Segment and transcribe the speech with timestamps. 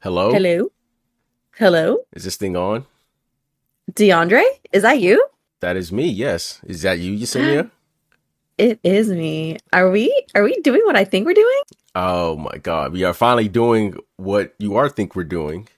[0.00, 0.32] Hello?
[0.32, 0.70] Hello?
[1.56, 1.98] Hello?
[2.14, 2.86] Is this thing on?
[3.92, 4.44] DeAndre?
[4.72, 5.26] Is that you?
[5.60, 6.60] That is me, yes.
[6.64, 7.70] Is that you, Yesenia?
[8.58, 9.56] It is me.
[9.72, 11.60] Are we are we doing what I think we're doing?
[11.94, 12.90] Oh my god.
[12.90, 15.68] We are finally doing what you are think we're doing.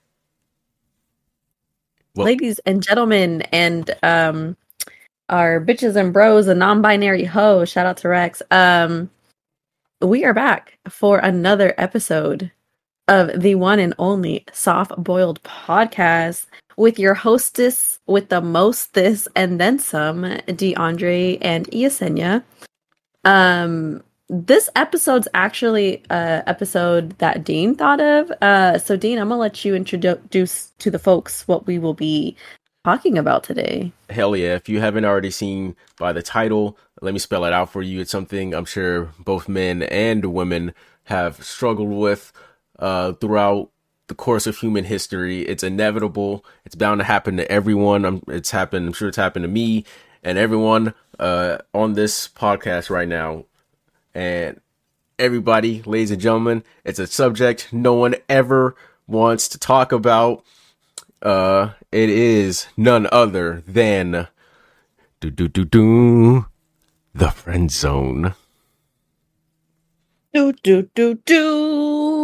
[2.15, 4.57] Well- Ladies and gentlemen and um
[5.29, 8.41] our bitches and bros and non-binary hoes, shout out to Rex.
[8.49, 9.11] Um
[10.01, 12.51] we are back for another episode
[13.11, 16.45] of the one and only soft boiled podcast
[16.77, 22.41] with your hostess with the most this and then some, DeAndre and Yesenia.
[23.25, 28.31] Um, this episode's actually a episode that Dean thought of.
[28.41, 32.37] Uh, so Dean, I'm gonna let you introduce to the folks what we will be
[32.85, 33.91] talking about today.
[34.09, 34.55] Hell yeah.
[34.55, 37.99] If you haven't already seen by the title, let me spell it out for you.
[37.99, 42.31] It's something I'm sure both men and women have struggled with
[42.81, 43.69] uh, throughout
[44.07, 45.43] the course of human history.
[45.43, 46.43] It's inevitable.
[46.65, 48.03] It's bound to happen to everyone.
[48.03, 48.87] I'm, it's happened.
[48.87, 49.85] I'm sure it's happened to me
[50.23, 53.45] and everyone uh, on this podcast right now.
[54.13, 54.59] And
[55.17, 58.75] everybody, ladies and gentlemen, it's a subject no one ever
[59.07, 60.43] wants to talk about.
[61.21, 64.27] Uh, it is none other than
[65.19, 66.47] do do do do
[67.13, 68.33] the friend zone.
[70.33, 72.20] Do do do do.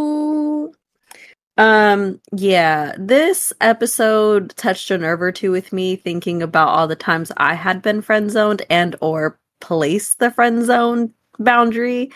[1.57, 6.95] Um, yeah, this episode touched a nerve or two with me thinking about all the
[6.95, 12.11] times I had been friend zoned and or placed the friend zone boundary.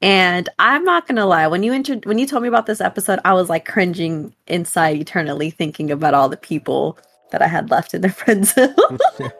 [0.00, 3.18] And I'm not gonna lie, when you inter- when you told me about this episode,
[3.24, 6.98] I was like cringing inside eternally thinking about all the people
[7.32, 8.74] that I had left in the friend zone.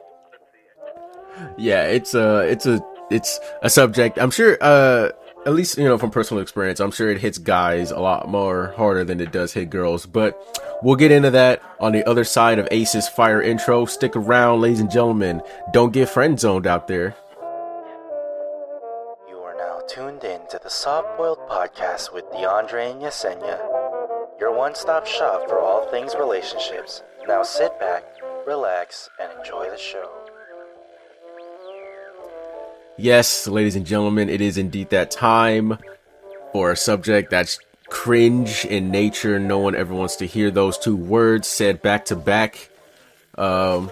[1.57, 4.17] yeah, it's a it's a it's a subject.
[4.19, 5.09] I'm sure uh
[5.47, 8.73] at least you know from personal experience, I'm sure it hits guys a lot more
[8.75, 10.05] harder than it does hit girls.
[10.05, 10.37] But
[10.83, 13.85] we'll get into that on the other side of Ace's fire intro.
[13.85, 15.41] Stick around, ladies and gentlemen.
[15.71, 17.15] Don't get friend zoned out there.
[19.29, 23.57] You are now tuned in to the Soft Boiled Podcast with DeAndre and Yesenia,
[24.41, 27.03] your one stop shop for all things relationships.
[27.25, 28.03] Now sit back,
[28.45, 30.16] relax, and enjoy the show.
[32.99, 35.77] Yes, ladies and gentlemen, it is indeed that time
[36.51, 37.59] for a subject that's
[37.89, 39.37] cringe in nature.
[39.37, 42.69] No one ever wants to hear those two words said back to back.
[43.37, 43.91] Um,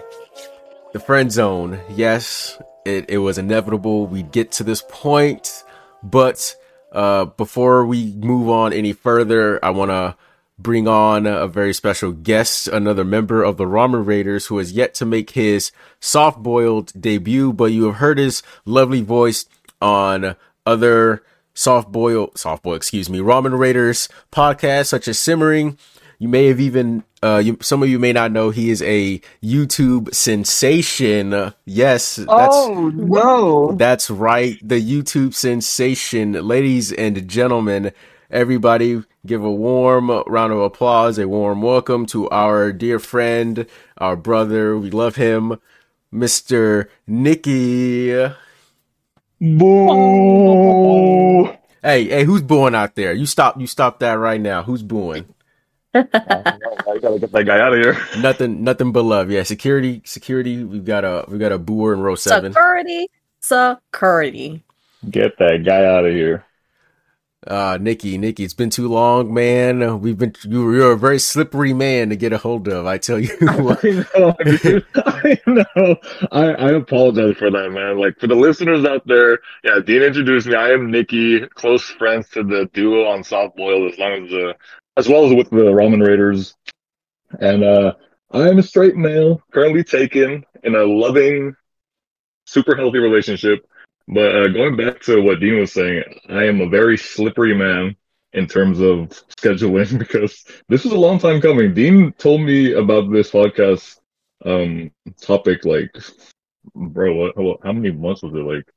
[0.92, 1.78] the friend zone.
[1.94, 4.08] Yes, it, it was inevitable.
[4.08, 5.62] We'd get to this point,
[6.02, 6.56] but
[6.90, 10.16] uh, before we move on any further, I want to
[10.58, 14.94] bring on a very special guest, another member of the Ramen Raiders who has yet
[14.94, 19.44] to make his soft boiled debut, but you have heard his lovely voice
[19.82, 20.34] on
[20.64, 21.22] other
[21.54, 25.76] soft boil, soft boil, excuse me, Ramen Raiders podcasts such as Simmering.
[26.18, 29.20] You may have even, uh, you, some of you may not know he is a
[29.44, 31.52] YouTube sensation.
[31.66, 33.72] Yes, that's, Oh no!
[33.72, 34.58] that's right.
[34.62, 36.32] The YouTube sensation.
[36.32, 37.92] Ladies and gentlemen,
[38.30, 43.66] everybody give a warm round of applause, a warm welcome to our dear friend,
[43.98, 44.78] our brother.
[44.78, 45.60] We love him,
[46.14, 46.88] Mr.
[47.08, 48.34] Nickie.
[49.40, 50.46] Boo!
[51.82, 53.12] Hey, hey, who's booing out there?
[53.12, 54.62] You stop, you stop that right now.
[54.62, 55.26] Who's booing?
[55.94, 56.04] I
[57.02, 57.98] gotta get that guy out of here.
[58.18, 59.30] Nothing, nothing but love.
[59.30, 60.64] Yeah, security, security.
[60.64, 62.52] We've got a, we've got a booer in row seven.
[62.52, 63.10] Security,
[63.40, 64.62] security.
[65.10, 66.45] Get that guy out of here.
[67.46, 70.00] Uh, Nickie, Nickie, it's been too long, man.
[70.00, 72.86] We've been, you- you're a very slippery man to get a hold of.
[72.86, 73.28] I tell you.
[73.40, 73.84] what.
[73.84, 74.86] I know, dude.
[74.96, 75.96] I know.
[76.32, 77.98] I, I apologize for that, man.
[77.98, 80.56] Like for the listeners out there, yeah, Dean introduced me.
[80.56, 84.52] I am Nickie, close friends to the duo on Soft Boil, as long as uh,
[84.96, 86.54] as well as with the Ramen Raiders.
[87.40, 87.94] And uh,
[88.32, 91.54] I am a straight male, currently taken in a loving,
[92.44, 93.66] super healthy relationship.
[94.08, 97.96] But uh, going back to what Dean was saying, I am a very slippery man
[98.32, 99.08] in terms of
[99.40, 101.74] scheduling because this was a long time coming.
[101.74, 103.98] Dean told me about this podcast
[104.44, 105.90] um topic like
[106.74, 108.70] bro what, how many months was it like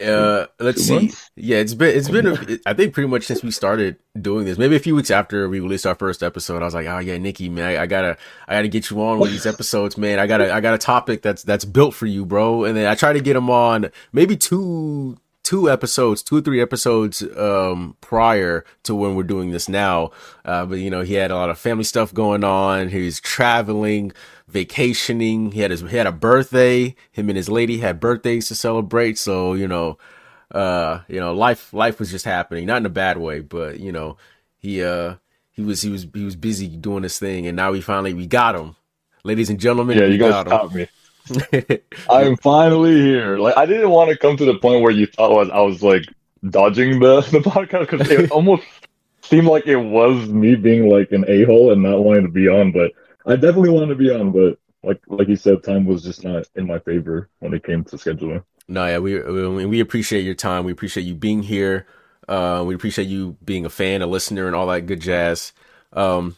[0.00, 0.94] Uh, let's see.
[0.94, 1.30] months?
[1.36, 4.58] Yeah, it's been it's been a, I think pretty much since we started doing this.
[4.58, 7.16] Maybe a few weeks after we released our first episode, I was like, oh yeah,
[7.16, 8.16] Nickie, man, I, I gotta
[8.48, 10.18] I gotta get you on with these episodes, man.
[10.18, 12.64] I got to I got a topic that's that's built for you, bro.
[12.64, 16.60] And then I try to get him on maybe two two episodes, two or three
[16.60, 20.10] episodes um prior to when we're doing this now.
[20.44, 22.88] Uh, but you know, he had a lot of family stuff going on.
[22.88, 24.12] He was traveling,
[24.52, 25.52] vacationing.
[25.52, 26.94] He had his he had a birthday.
[27.10, 29.18] Him and his lady had birthdays to celebrate.
[29.18, 29.98] So you know,
[30.52, 33.92] uh, you know, life life was just happening, not in a bad way, but you
[33.92, 34.16] know,
[34.58, 35.16] he uh
[35.52, 38.26] he was he was he was busy doing this thing, and now we finally we
[38.26, 38.76] got him,
[39.24, 39.98] ladies and gentlemen.
[39.98, 40.88] Yeah, you guys got me.
[42.10, 43.38] I'm finally here.
[43.38, 45.82] Like I didn't want to come to the point where you thought was I was
[45.82, 46.04] like
[46.48, 48.64] dodging the the podcast because it almost
[49.22, 52.48] seemed like it was me being like an a hole and not wanting to be
[52.48, 52.72] on.
[52.72, 52.92] But
[53.26, 54.32] I definitely wanted to be on.
[54.32, 57.84] But like like you said, time was just not in my favor when it came
[57.84, 58.44] to scheduling.
[58.68, 60.64] No, yeah, we we we appreciate your time.
[60.64, 61.86] We appreciate you being here.
[62.28, 65.52] Uh, we appreciate you being a fan, a listener, and all that good jazz.
[65.92, 66.36] Um,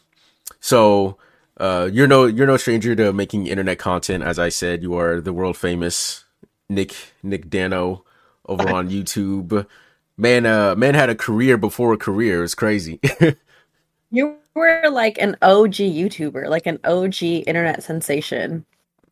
[0.61, 1.19] so
[1.59, 4.25] uh, you're no you're no stranger to making internet content.
[4.25, 6.25] As I said, you are the world famous
[6.69, 8.05] Nick Nick Dano
[8.47, 9.67] over on YouTube.
[10.17, 12.45] Man, uh, man had a career before a career.
[12.45, 13.01] It's crazy.
[14.15, 18.65] You were like an OG YouTuber, like an OG internet sensation.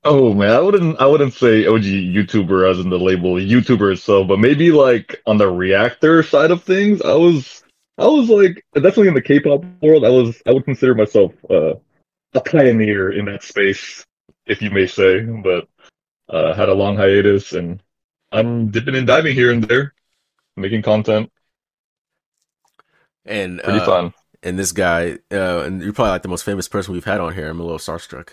[0.05, 4.27] Oh man, I wouldn't I wouldn't say OG YouTuber as in the label YouTuber itself,
[4.27, 7.63] but maybe like on the reactor side of things, I was
[7.99, 10.05] I was like definitely in the K-pop world.
[10.05, 11.75] I was I would consider myself uh,
[12.35, 14.05] a pioneer in that space,
[14.47, 15.21] if you may say.
[15.21, 15.69] But
[16.29, 17.81] uh, had a long hiatus, and
[18.33, 19.95] I'm dipping and diving here and there,
[20.57, 21.31] making content.
[23.25, 24.15] and Pretty uh, fun.
[24.43, 27.35] And this guy, uh, and you're probably like the most famous person we've had on
[27.35, 27.49] here.
[27.49, 28.31] I'm a little starstruck.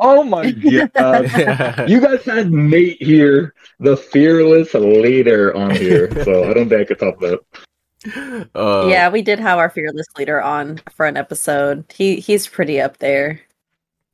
[0.00, 0.50] Oh my
[0.94, 1.88] god!
[1.90, 6.84] you guys had Nate here, the fearless leader, on here, so I don't think I
[6.84, 8.48] could top that.
[8.54, 11.84] uh, yeah, we did have our fearless leader on for an episode.
[11.92, 13.40] He he's pretty up there.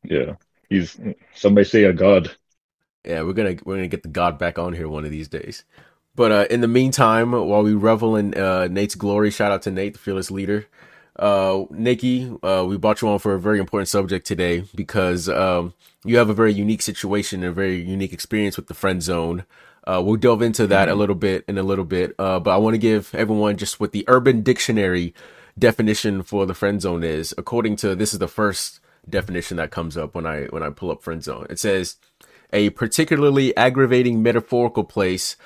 [0.02, 0.37] Yeah,
[0.70, 0.99] he's
[1.35, 2.31] somebody say a god.
[3.05, 5.64] Yeah, we're gonna we're gonna get the God back on here one of these days.
[6.17, 9.70] But uh, in the meantime, while we revel in uh, Nate's glory, shout out to
[9.70, 10.67] Nate, the fearless leader.
[11.16, 15.75] Uh, Nickie, uh, we brought you on for a very important subject today because um,
[16.05, 19.44] you have a very unique situation and a very unique experience with the friend zone.
[19.87, 22.56] Uh, we'll delve into that a little bit in a little bit, uh, but I
[22.56, 25.14] want to give everyone just what the Urban Dictionary
[25.58, 27.34] definition for the friend zone is.
[27.37, 30.90] According to this is the first definition that comes up when I when I pull
[30.90, 31.46] up friend zone.
[31.50, 31.96] It says
[32.52, 35.37] a particularly aggravating metaphorical place.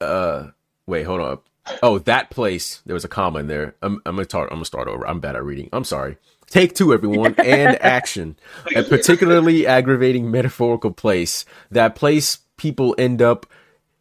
[0.00, 0.48] Uh,
[0.86, 1.38] wait, hold on.
[1.82, 2.82] Oh, that place.
[2.86, 3.74] There was a comma in there.
[3.82, 4.48] I'm, I'm gonna start.
[4.50, 5.06] I'm gonna start over.
[5.06, 5.68] I'm bad at reading.
[5.72, 6.16] I'm sorry.
[6.48, 8.36] Take two, everyone, and action.
[8.74, 11.44] A particularly aggravating metaphorical place.
[11.70, 13.46] That place people end up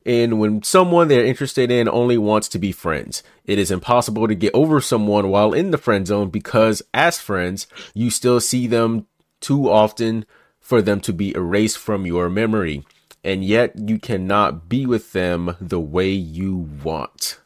[0.05, 3.21] in when someone they're interested in only wants to be friends.
[3.45, 7.67] It is impossible to get over someone while in the friend zone because, as friends,
[7.93, 9.07] you still see them
[9.39, 10.25] too often
[10.59, 12.85] for them to be erased from your memory.
[13.23, 17.39] And yet, you cannot be with them the way you want.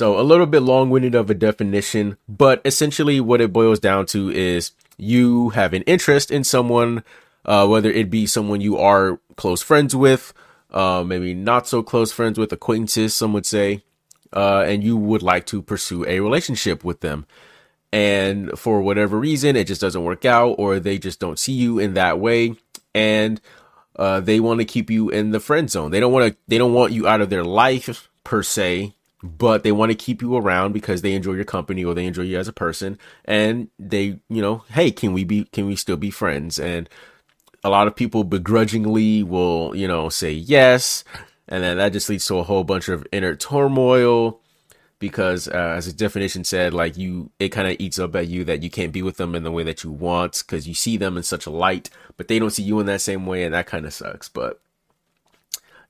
[0.00, 4.06] So, a little bit long winded of a definition, but essentially, what it boils down
[4.06, 7.04] to is you have an interest in someone,
[7.44, 10.32] uh, whether it be someone you are close friends with,
[10.70, 13.84] uh, maybe not so close friends with, acquaintances, some would say,
[14.32, 17.26] uh, and you would like to pursue a relationship with them.
[17.92, 21.78] And for whatever reason, it just doesn't work out, or they just don't see you
[21.78, 22.54] in that way,
[22.94, 23.38] and
[23.96, 25.90] uh, they want to keep you in the friend zone.
[25.90, 26.36] They don't want to.
[26.48, 30.22] They don't want you out of their life per se, but they want to keep
[30.22, 33.68] you around because they enjoy your company or they enjoy you as a person, and
[33.78, 35.44] they, you know, hey, can we be?
[35.44, 36.58] Can we still be friends?
[36.58, 36.88] And
[37.62, 41.04] a lot of people begrudgingly will, you know, say yes,
[41.48, 44.40] and then that just leads to a whole bunch of inner turmoil
[45.00, 48.44] because uh, as the definition said like you it kind of eats up at you
[48.44, 50.96] that you can't be with them in the way that you want because you see
[50.96, 53.52] them in such a light but they don't see you in that same way and
[53.52, 54.60] that kind of sucks but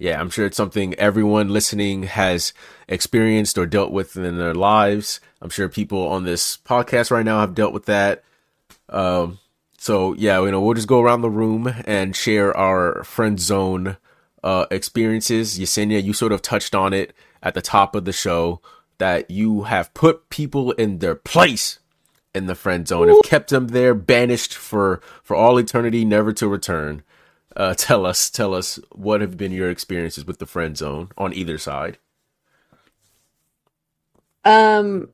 [0.00, 2.52] yeah i'm sure it's something everyone listening has
[2.90, 5.20] experienced or dealt with in their lives.
[5.40, 8.24] I'm sure people on this podcast right now have dealt with that.
[8.88, 9.38] Um
[9.78, 13.96] so yeah you know we'll just go around the room and share our friend zone
[14.42, 15.58] uh experiences.
[15.58, 18.60] Yesenia you sort of touched on it at the top of the show
[18.98, 21.78] that you have put people in their place
[22.34, 26.46] in the friend zone, have kept them there, banished for for all eternity, never to
[26.46, 27.02] return.
[27.56, 31.34] Uh, tell us, tell us, what have been your experiences with the friend zone on
[31.34, 31.98] either side?
[34.44, 35.08] Um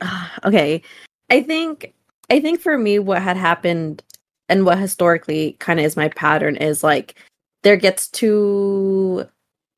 [0.44, 0.82] okay.
[1.30, 1.94] I think
[2.28, 4.02] I think for me what had happened
[4.48, 7.14] and what historically kind of is my pattern is like
[7.62, 9.26] there gets to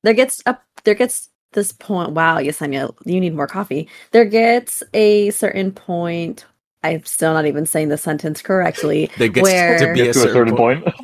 [0.02, 4.82] there gets up there gets this point wow Yesenia you need more coffee there gets
[4.94, 6.46] a certain point
[6.82, 10.28] I'm still not even saying the sentence correctly There gets where to be Get to
[10.28, 10.84] a certain point.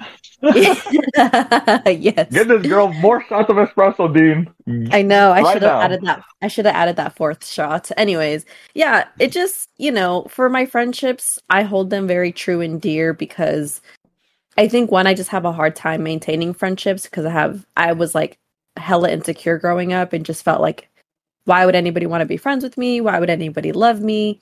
[0.43, 4.49] yes Get this girl more shots of espresso, Dean.
[4.93, 5.33] I know.
[5.33, 6.23] I Right should have added that.
[6.43, 7.91] I should have added that fourth shot.
[7.97, 12.81] Anyways, yeah, it just, you know, for my friendships, I hold them very true and
[12.81, 13.81] dear because
[14.57, 17.93] I think one, I just have a hard time maintaining friendships because I have, I
[17.93, 18.39] was like
[18.77, 20.89] hella insecure growing up and just felt like,
[21.47, 23.01] why would anybody want to be friends with me?
[23.01, 24.41] Why would anybody love me?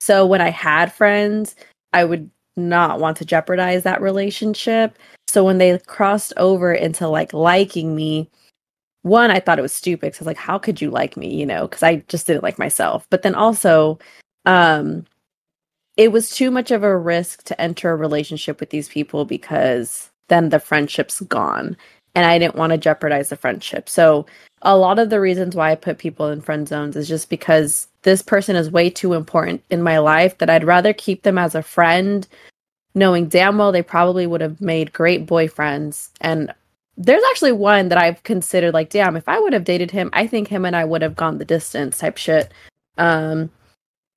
[0.00, 1.56] So when I had friends,
[1.92, 4.98] I would not want to jeopardize that relationship.
[5.28, 8.30] So when they crossed over into like liking me,
[9.02, 11.34] one, I thought it was stupid because I was like, how could you like me?
[11.34, 13.06] You know, because I just didn't like myself.
[13.10, 13.98] But then also,
[14.46, 15.04] um,
[15.98, 20.10] it was too much of a risk to enter a relationship with these people because
[20.28, 21.76] then the friendship's gone.
[22.14, 23.88] And I didn't want to jeopardize the friendship.
[23.88, 24.24] So
[24.62, 27.86] a lot of the reasons why I put people in friend zones is just because
[28.02, 31.54] this person is way too important in my life that I'd rather keep them as
[31.54, 32.26] a friend,
[32.98, 36.10] knowing damn well they probably would have made great boyfriends.
[36.20, 36.52] And
[36.96, 40.26] there's actually one that I've considered like, damn, if I would have dated him, I
[40.26, 42.52] think him and I would have gone the distance type shit.
[42.96, 43.50] Um,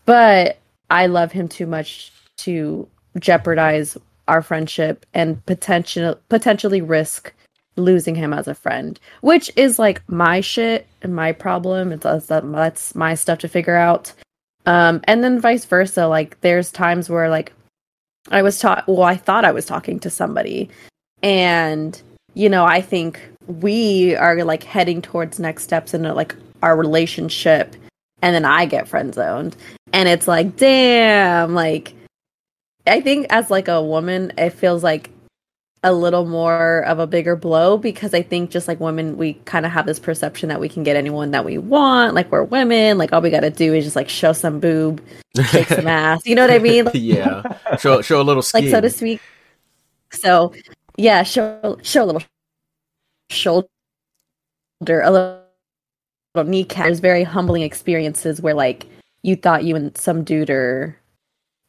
[0.05, 0.57] but
[0.89, 2.87] I love him too much to
[3.19, 3.97] jeopardize
[4.27, 7.33] our friendship and potential potentially risk
[7.77, 11.91] losing him as a friend, which is like my shit and my problem.
[11.91, 14.13] It's that's, my stuff to figure out.
[14.65, 16.07] Um, and then vice versa.
[16.07, 17.53] Like there's times where like
[18.29, 20.69] I was taught, well, I thought I was talking to somebody,
[21.23, 21.99] and
[22.33, 27.75] you know, I think we are like heading towards next steps in like our relationship,
[28.21, 29.55] and then I get friend zoned,
[29.93, 31.93] and it's like, damn, like.
[32.87, 35.11] I think as like a woman, it feels like
[35.83, 39.65] a little more of a bigger blow because I think just like women, we kind
[39.65, 42.13] of have this perception that we can get anyone that we want.
[42.13, 45.01] Like we're women, like all we got to do is just like show some boob,
[45.45, 46.25] shake some ass.
[46.25, 46.85] You know what I mean?
[46.85, 47.41] Like, yeah,
[47.77, 48.65] show show a little skin.
[48.65, 49.21] like so to speak.
[50.11, 50.53] So
[50.97, 52.21] yeah, show show a little
[53.31, 53.67] shoulder,
[54.87, 55.41] a little,
[56.35, 56.85] little kneecap.
[56.85, 58.85] There's very humbling experiences where like
[59.23, 60.95] you thought you and some dude are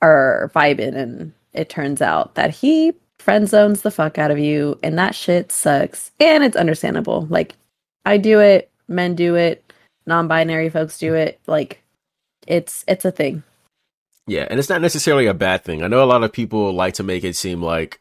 [0.03, 2.93] are vibing, and it turns out that he
[3.23, 7.27] friend zones the fuck out of you and that shit sucks and it's understandable.
[7.31, 7.55] Like
[8.05, 9.73] i do it men do it
[10.07, 11.83] non-binary folks do it like
[12.47, 13.43] it's it's a thing.
[14.27, 15.83] Yeah and it's not necessarily a bad thing.
[15.83, 18.01] I know a lot of people like to make it seem like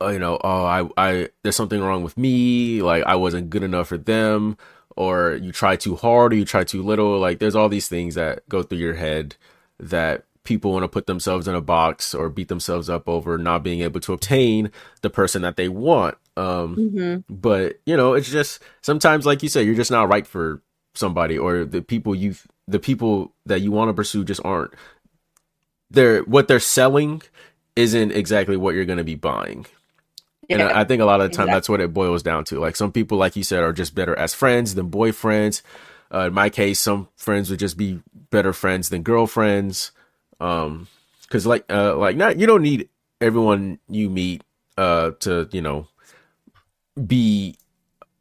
[0.00, 3.62] uh, you know oh i i there's something wrong with me like i wasn't good
[3.62, 4.58] enough for them
[4.96, 7.18] or you try too hard or you try too little.
[7.18, 9.36] Like there's all these things that go through your head
[9.78, 13.62] that people want to put themselves in a box or beat themselves up over not
[13.62, 14.70] being able to obtain
[15.02, 16.16] the person that they want.
[16.36, 17.34] Um, mm-hmm.
[17.34, 20.62] But you know, it's just sometimes, like you said, you're just not right for
[20.94, 22.34] somebody, or the people you,
[22.66, 24.72] the people that you want to pursue, just aren't.
[25.90, 27.22] They're what they're selling
[27.74, 29.66] isn't exactly what you're going to be buying.
[30.48, 31.54] Yeah, and I, I, think a lot of the time exactly.
[31.54, 32.60] that's what it boils down to.
[32.60, 35.62] Like some people, like you said, are just better as friends than boyfriends.
[36.12, 38.00] Uh, in my case, some friends would just be
[38.30, 39.90] better friends than girlfriends.
[40.40, 40.88] Um,
[41.26, 42.88] because like uh like not you don't need
[43.20, 44.42] everyone you meet
[44.78, 45.88] uh to you know
[47.06, 47.56] be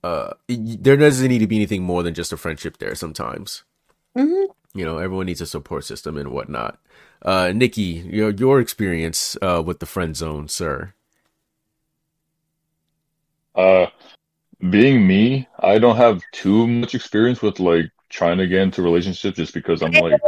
[0.03, 3.63] uh there doesn't need to be anything more than just a friendship there sometimes.
[4.17, 4.51] Mm-hmm.
[4.77, 6.79] You know, everyone needs a support system and whatnot.
[7.22, 10.93] Uh, Nickie, your your experience uh with the friend zone, sir.
[13.55, 13.88] Uh,
[14.69, 19.38] being me, I don't have too much experience with like trying to get into relationships
[19.38, 20.19] just because I'm like.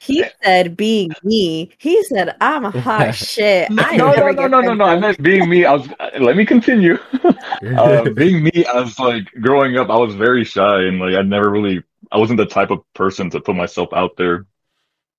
[0.00, 1.70] He said being me.
[1.76, 3.68] He said I'm a hot shit.
[3.78, 4.84] I no, no, no, no, no, no.
[4.86, 5.64] I meant being me.
[5.66, 5.88] I was.
[6.18, 6.98] Let me continue.
[7.76, 9.90] uh, being me, I was like growing up.
[9.90, 11.82] I was very shy and like I never really.
[12.10, 14.46] I wasn't the type of person to put myself out there.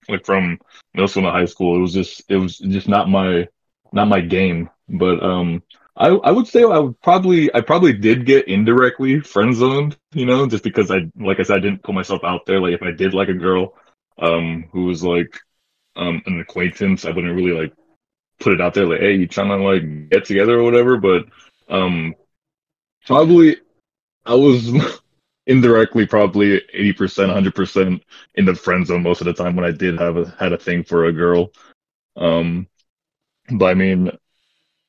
[0.09, 0.57] Like from
[0.95, 3.47] middle school to high school, it was just it was just not my
[3.93, 4.67] not my game.
[4.89, 5.61] But um,
[5.95, 9.95] I I would say I would probably I probably did get indirectly friend zoned.
[10.13, 12.59] You know, just because I like I said I didn't put myself out there.
[12.59, 13.75] Like if I did like a girl
[14.17, 15.39] um, who was like
[15.95, 17.05] um, an acquaintance.
[17.05, 17.73] I wouldn't really like
[18.39, 20.97] put it out there like, hey, you trying to like get together or whatever.
[20.97, 21.25] But
[21.69, 22.15] um,
[23.05, 23.57] probably
[24.25, 24.71] I was
[25.47, 28.03] indirectly probably eighty percent, hundred percent
[28.35, 30.57] in the friend zone most of the time when I did have a had a
[30.57, 31.51] thing for a girl.
[32.15, 32.67] Um,
[33.49, 34.11] but I mean,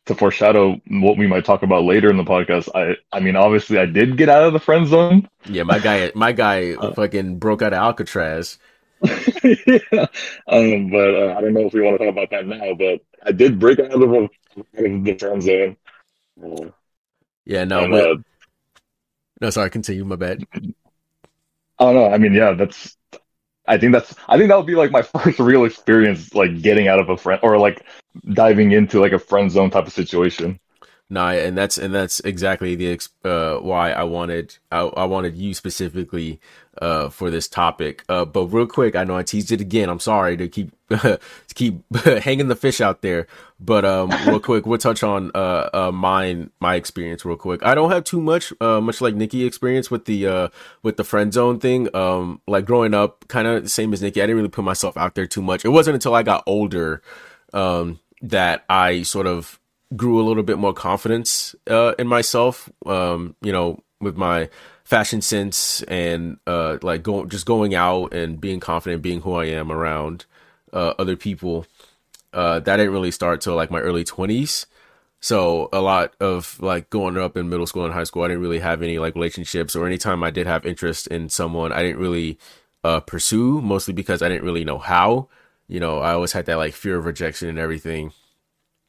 [0.06, 3.78] to foreshadow what we might talk about later in the podcast, I I mean obviously
[3.78, 5.28] I did get out of the friend zone.
[5.46, 8.58] Yeah, my guy my guy uh, fucking broke out of Alcatraz
[9.02, 10.06] yeah.
[10.46, 12.74] Um, but uh, I don't know if we want to talk about that now.
[12.74, 14.28] But I did break out of the,
[14.74, 15.76] the friend zone.
[16.42, 16.70] Uh,
[17.44, 18.16] yeah, no, and, uh,
[19.40, 20.04] no, sorry, continue.
[20.04, 20.44] My bad.
[21.78, 22.96] Oh no, I mean, yeah, that's.
[23.66, 24.14] I think that's.
[24.28, 27.16] I think that would be like my first real experience, like getting out of a
[27.16, 27.84] friend or like
[28.32, 30.60] diving into like a friend zone type of situation.
[31.12, 35.52] Nah, and that's and that's exactly the uh, why I wanted I, I wanted you
[35.52, 36.40] specifically
[36.80, 38.02] uh, for this topic.
[38.08, 39.90] Uh, but real quick, I know I teased it again.
[39.90, 41.20] I'm sorry to keep to
[41.54, 43.26] keep hanging the fish out there.
[43.60, 47.62] But um, real quick, we'll touch on uh, uh mine my experience real quick.
[47.62, 50.48] I don't have too much uh much like Nickie experience with the uh
[50.82, 51.94] with the friend zone thing.
[51.94, 54.22] Um, like growing up, kind of the same as Nickie.
[54.22, 55.66] I didn't really put myself out there too much.
[55.66, 57.02] It wasn't until I got older
[57.52, 59.58] um that I sort of
[59.96, 62.70] grew a little bit more confidence uh in myself.
[62.86, 64.50] Um, you know, with my
[64.84, 69.46] fashion sense and uh like going just going out and being confident being who I
[69.46, 70.26] am around
[70.72, 71.66] uh other people
[72.34, 74.66] uh that didn't really start till like my early 20s
[75.20, 78.42] so a lot of like growing up in middle school and high school I didn't
[78.42, 82.00] really have any like relationships or anytime I did have interest in someone I didn't
[82.00, 82.38] really
[82.82, 85.28] uh pursue mostly because I didn't really know how
[85.68, 88.12] you know I always had that like fear of rejection and everything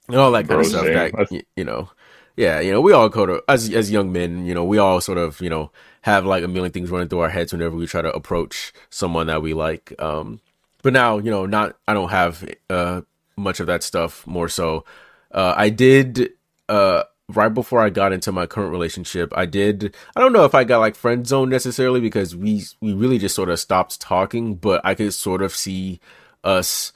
[0.07, 1.89] and all that kind Bro, of stuff that That's- you know
[2.35, 4.99] yeah you know we all go to as as young men you know we all
[5.01, 7.87] sort of you know have like a million things running through our heads whenever we
[7.87, 10.39] try to approach someone that we like um
[10.81, 13.01] but now you know not i don't have uh
[13.37, 14.83] much of that stuff more so.
[15.31, 16.29] Uh i did
[16.69, 20.53] uh right before i got into my current relationship i did i don't know if
[20.53, 24.55] i got like friend zone necessarily because we we really just sort of stopped talking
[24.55, 25.99] but i could sort of see
[26.43, 26.91] us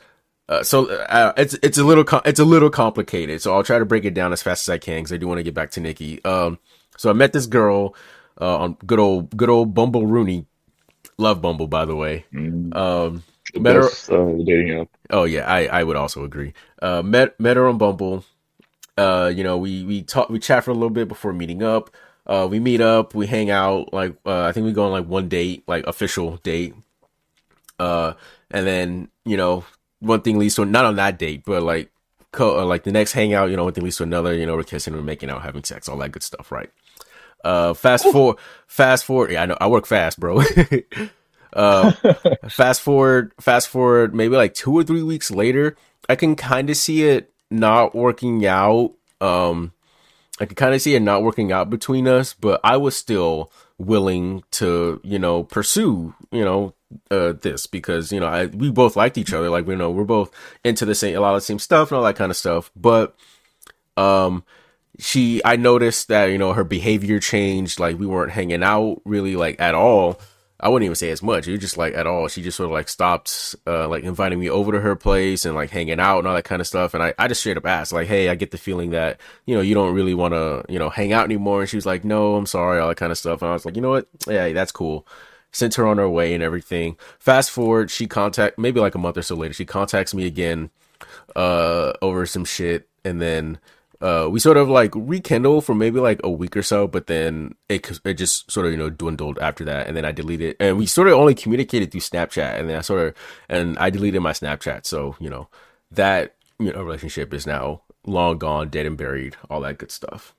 [0.49, 3.41] uh, so uh, it's it's a little com- it's a little complicated.
[3.41, 5.27] So I'll try to break it down as fast as I can because I do
[5.27, 6.25] want to get back to Nickie.
[6.25, 6.59] Um,
[6.97, 7.95] so I met this girl
[8.39, 10.45] uh, on good old good old Bumble Rooney.
[11.17, 12.25] Love Bumble, by the way.
[12.33, 13.23] Mm, Um,
[13.53, 14.87] the Met her- best uh, dating app.
[15.09, 16.53] oh yeah, I I would also agree.
[16.81, 18.23] Uh, met met her on Bumble.
[18.97, 21.89] Uh, you know, we we talk we chat for a little bit before meeting up.
[22.25, 23.93] Uh, we meet up, we hang out.
[23.93, 26.73] Like uh, I think we go on like one date, like official date.
[27.79, 28.13] Uh,
[28.51, 29.63] and then you know
[29.99, 31.91] one thing leads to not on that date, but like
[32.31, 34.33] co- uh, like the next hangout, you know, one thing leads to another.
[34.33, 36.69] You know, we're kissing, we're making out, having sex, all that good stuff, right?
[37.43, 38.37] Uh, fast forward,
[38.67, 39.31] fast forward.
[39.31, 40.41] Yeah, I know I work fast, bro.
[41.53, 41.91] uh,
[42.49, 45.75] fast forward, fast forward, maybe like two or three weeks later,
[46.09, 48.93] I can kind of see it not working out.
[49.21, 49.73] Um,
[50.39, 53.51] I can kind of see it not working out between us, but I was still
[53.77, 56.73] willing to, you know, pursue, you know,
[57.11, 59.49] uh, this because you know I, we both liked each other.
[59.49, 60.31] Like we know we're both
[60.63, 62.71] into the same a lot of the same stuff and all that kind of stuff.
[62.75, 63.15] But
[63.95, 64.43] um,
[64.99, 67.79] she I noticed that you know her behavior changed.
[67.79, 70.19] Like we weren't hanging out really like at all.
[70.59, 71.47] I wouldn't even say as much.
[71.47, 72.27] It was just like at all.
[72.27, 75.53] She just sort of like stopped, uh, like inviting me over to her place and
[75.53, 76.95] like hanging out and all that kind of stuff.
[76.95, 79.53] And I, I just straight up asked, like, Hey, I get the feeling that, you
[79.53, 81.61] know, you don't really want to, you know, hang out anymore.
[81.61, 83.43] And she was like, no, I'm sorry, all that kind of stuff.
[83.43, 84.07] And I was like, you know what?
[84.27, 85.05] Yeah, that's cool.
[85.51, 86.97] Sent her on her way and everything.
[87.19, 90.69] Fast forward, she contact, maybe like a month or so later, she contacts me again,
[91.35, 92.87] uh, over some shit.
[93.03, 93.59] And then,
[94.01, 97.55] uh, we sort of like rekindle for maybe like a week or so, but then
[97.67, 100.77] it it just sort of you know dwindled after that, and then I deleted, and
[100.77, 103.15] we sort of only communicated through Snapchat, and then I sort of
[103.49, 105.47] and I deleted my Snapchat, so you know
[105.91, 110.35] that you know relationship is now long gone, dead and buried, all that good stuff.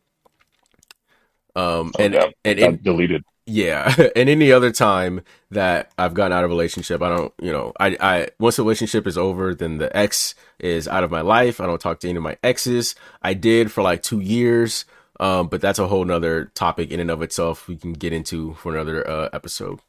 [1.57, 3.25] Um, and Oh, yeah, and got in, deleted.
[3.49, 7.51] Yeah, and any other time that I've gotten out of a relationship, I don't, you
[7.51, 11.23] know, I, I once the relationship is over, then the ex is out of my
[11.23, 11.61] life.
[11.61, 12.95] I don't talk to any of my exes.
[13.23, 14.85] I did for like two years,
[15.19, 17.67] um, but that's a whole nother topic in and of itself.
[17.67, 19.81] We can get into for another uh, episode.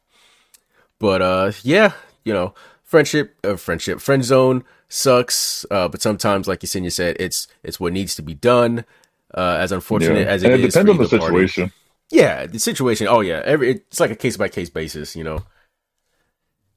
[0.98, 1.92] But uh, yeah,
[2.24, 5.64] you know, friendship, uh, friendship, friend zone sucks.
[5.70, 8.84] Uh, but sometimes, like Yesenia said, it's it's what needs to be done.
[9.32, 10.32] Uh, as unfortunate Yeah.
[10.32, 11.64] as it and it is depends on the situation.
[11.68, 11.74] party.
[12.10, 13.06] Yeah, the situation.
[13.08, 15.44] Oh yeah, every it's like a case by case basis, you know.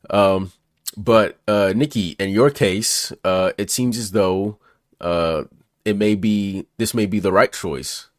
[0.09, 0.51] Um,
[0.97, 4.57] but uh, Nickie, in your case, uh, it seems as though
[5.01, 5.43] uh,
[5.85, 8.09] it may be this may be the right choice.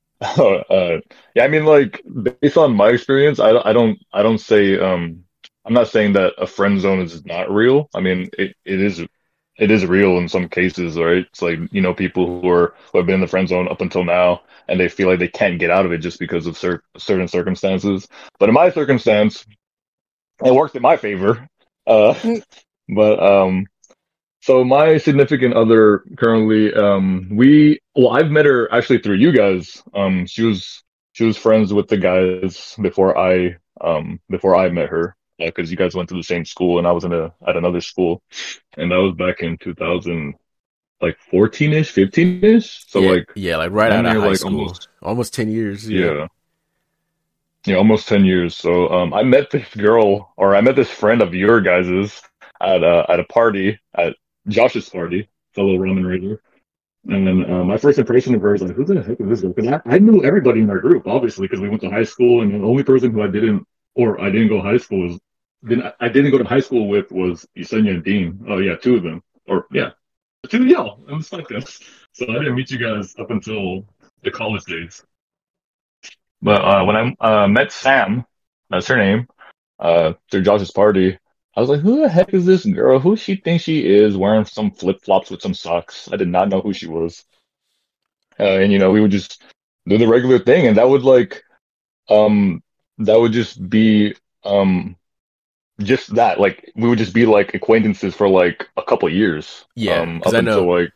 [0.20, 0.98] uh,
[1.34, 2.02] yeah, I mean, like
[2.40, 5.24] based on my experience, I, I don't I don't say um
[5.64, 7.88] I'm not saying that a friend zone is not real.
[7.94, 9.00] I mean, it, it is
[9.56, 11.26] it is real in some cases, right?
[11.26, 13.80] It's like you know people who are who have been in the friend zone up
[13.80, 16.56] until now, and they feel like they can't get out of it just because of
[16.56, 18.08] cer- certain circumstances.
[18.38, 19.44] But in my circumstance,
[20.44, 21.46] it worked in my favor.
[21.86, 22.14] Uh,
[22.88, 23.66] but um,
[24.40, 29.82] so my significant other currently, um, we well, I've met her actually through you guys.
[29.94, 34.88] Um, she was she was friends with the guys before I um before I met
[34.88, 37.56] her because you guys went to the same school and I was in a at
[37.56, 38.22] another school,
[38.76, 40.34] and that was back in 2000
[41.00, 42.84] like 14 ish, 15 ish.
[42.86, 45.88] So yeah, like yeah, like right out of high like, school, almost, almost- ten years.
[45.88, 46.28] yeah.
[47.64, 48.56] Yeah, almost 10 years.
[48.56, 52.20] So um I met this girl or I met this friend of your guys's
[52.60, 54.16] at a at a party at
[54.48, 56.42] Josh's party, fellow ramen raider.
[57.08, 59.40] And then uh, my first impression of her was like, who the heck is this
[59.40, 59.52] girl?
[59.52, 62.42] Because I, I knew everybody in our group, obviously, because we went to high school,
[62.42, 65.18] and the only person who I didn't, or I didn't go high school was,
[65.66, 68.44] didn't, I didn't go to high school with was Yesenia and Dean.
[68.48, 69.90] Oh yeah, two of them, or yeah,
[70.48, 71.80] two yeah, it was like this.
[72.12, 73.86] So I didn't meet you guys up until
[74.22, 75.02] the college days.
[76.42, 78.24] But uh, when I uh, met Sam,
[78.68, 79.28] that's her name,
[79.78, 81.18] uh, through Josh's party,
[81.56, 82.98] I was like, who the heck is this girl?
[82.98, 86.08] Who she thinks she is wearing some flip flops with some socks?
[86.10, 87.24] I did not know who she was.
[88.40, 89.42] Uh, and you know, we would just
[89.86, 91.42] do the regular thing, and that would like,
[92.08, 92.62] um,
[92.98, 94.96] that would just be um,
[95.80, 96.38] just that.
[96.40, 99.64] Like we would just be like acquaintances for like a couple years.
[99.74, 100.92] Yeah, um, 'cause up I know- until like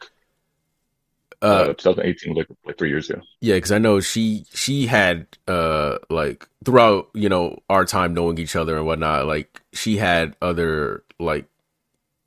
[1.43, 3.21] Uh, uh, 2018, like like three years ago.
[3.41, 8.39] Yeah, because I know she she had uh like throughout you know our time knowing
[8.39, 11.47] each other and whatnot, like she had other like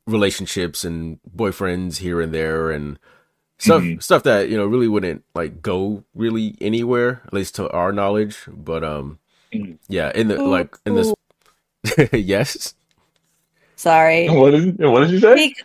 [0.06, 2.98] relationships and boyfriends here and there and
[3.58, 4.02] stuff Mhm.
[4.02, 8.38] stuff that you know really wouldn't like go really anywhere at least to our knowledge.
[8.48, 9.20] But um,
[9.54, 9.78] Mhm.
[9.88, 11.14] yeah, in the like in this,
[12.14, 12.74] yes,
[13.80, 14.28] Sorry.
[14.28, 15.36] What did what did you say?
[15.36, 15.56] Be-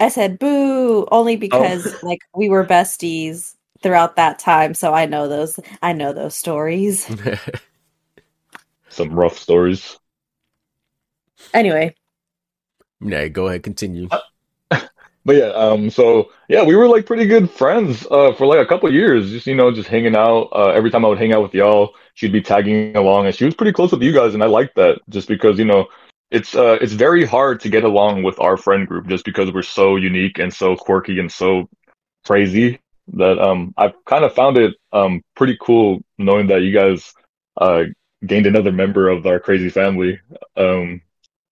[0.00, 1.98] I said boo only because oh.
[2.02, 7.08] like we were besties throughout that time, so I know those I know those stories.
[8.88, 9.96] Some rough stories.
[11.52, 11.94] Anyway,
[13.00, 13.28] yeah.
[13.28, 14.08] Go ahead, continue.
[14.10, 14.18] Uh,
[15.24, 18.66] But yeah, um, so yeah, we were like pretty good friends uh, for like a
[18.66, 19.30] couple years.
[19.30, 20.48] Just you know, just hanging out.
[20.52, 23.44] Uh, every time I would hang out with y'all, she'd be tagging along, and she
[23.46, 25.88] was pretty close with you guys, and I liked that just because you know,
[26.30, 29.62] it's uh, it's very hard to get along with our friend group just because we're
[29.62, 31.68] so unique and so quirky and so
[32.26, 32.80] crazy
[33.14, 37.14] that um, I've kind of found it um pretty cool knowing that you guys
[37.58, 37.84] uh
[38.26, 40.20] gained another member of our crazy family.
[40.56, 41.02] Um,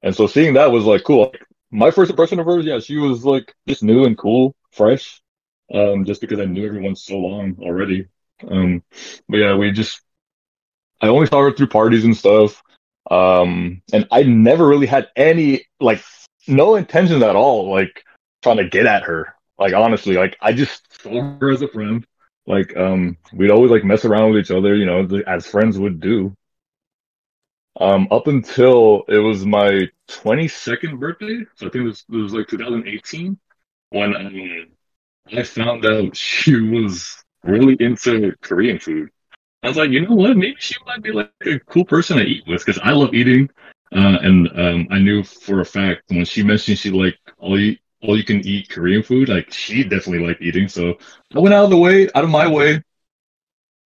[0.03, 1.33] and so seeing that was like cool
[1.73, 5.21] my first impression of her, yeah, she was like just new and cool, fresh.
[5.73, 8.07] Um, just because I knew everyone so long already.
[8.47, 8.83] Um,
[9.29, 10.03] but yeah, we just
[11.01, 12.63] I only saw her through parties and stuff.
[13.11, 16.03] Um, and I never really had any like
[16.47, 18.05] no intentions at all, like
[18.43, 19.35] trying to get at her.
[19.59, 22.07] Like honestly, like I just saw her as a friend.
[22.47, 26.01] Like um, we'd always like mess around with each other, you know, as friends would
[26.01, 26.37] do.
[27.81, 32.35] Um, up until it was my 22nd birthday, so I think it was, it was
[32.35, 33.39] like 2018,
[33.91, 34.69] when um,
[35.37, 39.11] I found out she was really into Korean food.
[39.63, 40.37] I was like, you know what?
[40.37, 43.49] Maybe she might be like a cool person to eat with because I love eating.
[43.95, 47.77] Uh, and um, I knew for a fact when she mentioned she liked all you
[48.03, 50.67] all you can eat Korean food, like she definitely liked eating.
[50.69, 50.99] So
[51.35, 52.83] I went out of the way, out of my way,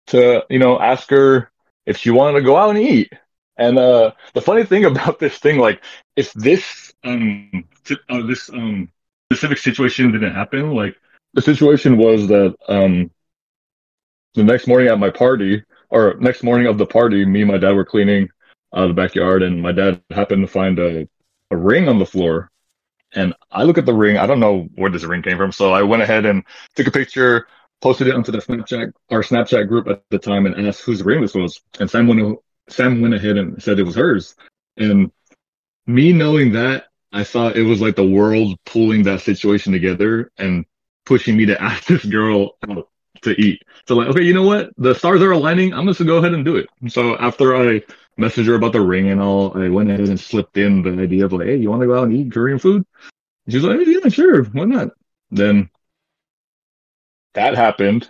[0.08, 1.52] to you know ask her
[1.86, 3.14] if she wanted to go out and eat.
[3.58, 5.82] And uh, the funny thing about this thing, like,
[6.16, 7.66] if this um
[8.10, 8.90] uh, this um
[9.32, 10.96] specific situation didn't happen, like
[11.34, 13.12] the situation was that um
[14.36, 17.58] the next morning at my party, or next morning of the party, me and my
[17.58, 18.30] dad were cleaning
[18.74, 21.08] uh, the backyard, and my dad happened to find a
[21.52, 22.50] a ring on the floor.
[23.14, 24.18] And I look at the ring.
[24.18, 26.44] I don't know where this ring came from, so I went ahead and
[26.76, 27.48] took a picture,
[27.82, 31.22] posted it onto the Snapchat our Snapchat group at the time, and asked whose ring
[31.22, 31.60] this was.
[31.80, 32.40] And Sam went
[32.72, 34.36] Sam went ahead and said it was hers.
[34.78, 35.12] And
[35.86, 40.66] me knowing that, I thought it was like the world pulling that situation together and
[41.06, 42.88] pushing me to ask this girl out
[43.24, 43.62] to eat.
[43.88, 44.72] So like, okay, you know what?
[44.78, 45.74] The stars are aligning.
[45.74, 46.70] I'm just gonna go ahead and do it.
[46.88, 47.82] So after I
[48.20, 51.26] messaged her about the ring and all, I went ahead and slipped in the idea
[51.26, 52.86] of like, hey, you want to go out and eat Korean food?
[53.50, 54.90] She was like, yeah, sure, why not?
[55.32, 55.70] Then
[57.34, 58.10] that happened,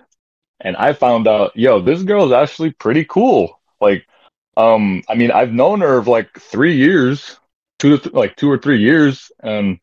[0.60, 3.60] and I found out, yo, this girl is actually pretty cool.
[3.80, 4.06] Like,
[4.62, 7.40] um, I mean, I've known her for like three years,
[7.80, 9.80] two th- like two or three years, and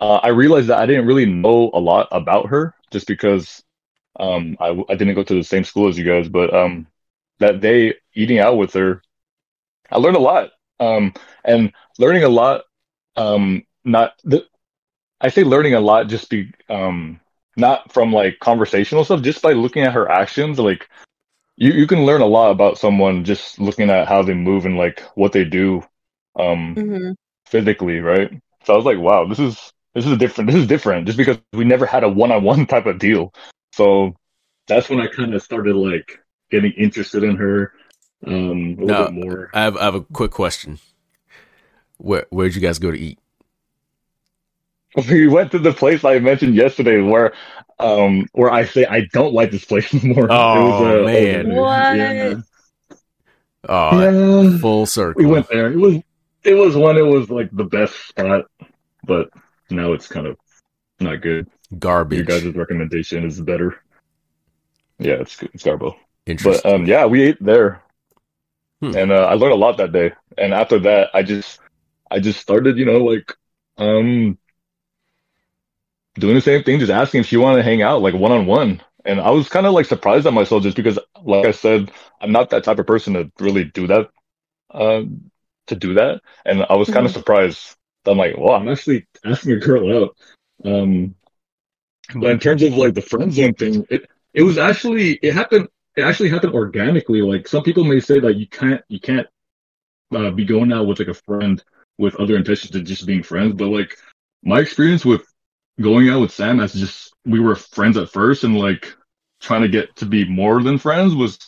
[0.00, 3.62] uh, I realized that I didn't really know a lot about her just because
[4.20, 6.86] um, I I didn't go to the same school as you guys, but um,
[7.40, 9.02] that day eating out with her,
[9.90, 10.50] I learned a lot.
[10.80, 12.62] Um, and learning a lot,
[13.16, 14.12] um, not
[15.20, 17.20] I say learning a lot just be um
[17.56, 20.88] not from like conversational stuff, just by looking at her actions, like
[21.56, 24.76] you, you can learn a lot about someone just looking at how they move and
[24.76, 25.82] like what they do
[26.38, 27.14] um hmm
[27.46, 28.30] physically, right?
[28.64, 30.50] So I was like, wow, this is this is different.
[30.50, 33.34] This is different just because we never had a one-on-one type of deal.
[33.74, 34.14] So
[34.68, 37.72] that's when I kind of started like getting interested in her
[38.26, 38.96] um a little No.
[38.96, 39.52] bit more.
[39.52, 40.78] I have I have a quick question.
[41.98, 43.18] Where where'd you guys go to eat?
[45.08, 47.32] We went to the place I mentioned yesterday where
[47.80, 50.28] um where I say I don't like this place anymore.
[50.30, 51.48] Oh, man.
[51.54, 51.96] What?
[51.96, 52.34] Yeah.
[53.68, 54.58] Oh, Yeah.
[54.58, 55.22] full circle.
[55.22, 55.72] We went there.
[55.72, 55.96] It was
[56.44, 58.44] it was when it was like the best spot,
[59.04, 59.30] but
[59.70, 60.36] now it's kind of
[61.00, 61.48] not good.
[61.78, 62.18] Garbage.
[62.18, 63.76] Your guys' recommendation is better.
[64.98, 65.50] Yeah, it's good.
[65.54, 65.96] It's Garbo.
[66.26, 66.62] Interesting.
[66.62, 67.82] But um, yeah, we ate there,
[68.80, 68.96] Hmm.
[68.96, 70.12] and uh, I learned a lot that day.
[70.38, 71.58] And after that, I just,
[72.10, 73.32] I just started, you know, like,
[73.78, 74.38] um,
[76.18, 78.46] doing the same thing, just asking if she wanted to hang out, like one on
[78.46, 78.80] one.
[79.04, 82.32] And I was kind of like surprised at myself, just because, like I said, I'm
[82.32, 84.10] not that type of person to really do that,
[84.72, 85.30] um,
[85.68, 86.20] to do that.
[86.44, 87.14] And I was kind of Mhm.
[87.14, 87.76] surprised.
[88.06, 90.16] I'm like, well, I'm actually asking a girl out.
[90.64, 91.14] Um,
[92.14, 95.68] but in terms of like the friend zone thing, it it was actually it happened.
[95.96, 97.22] It actually happened organically.
[97.22, 99.26] Like some people may say that you can't you can't
[100.14, 101.62] uh, be going out with like a friend
[101.98, 103.54] with other intentions of just being friends.
[103.54, 103.96] But like
[104.44, 105.22] my experience with
[105.80, 108.94] going out with Sam as just we were friends at first and like
[109.40, 111.38] trying to get to be more than friends was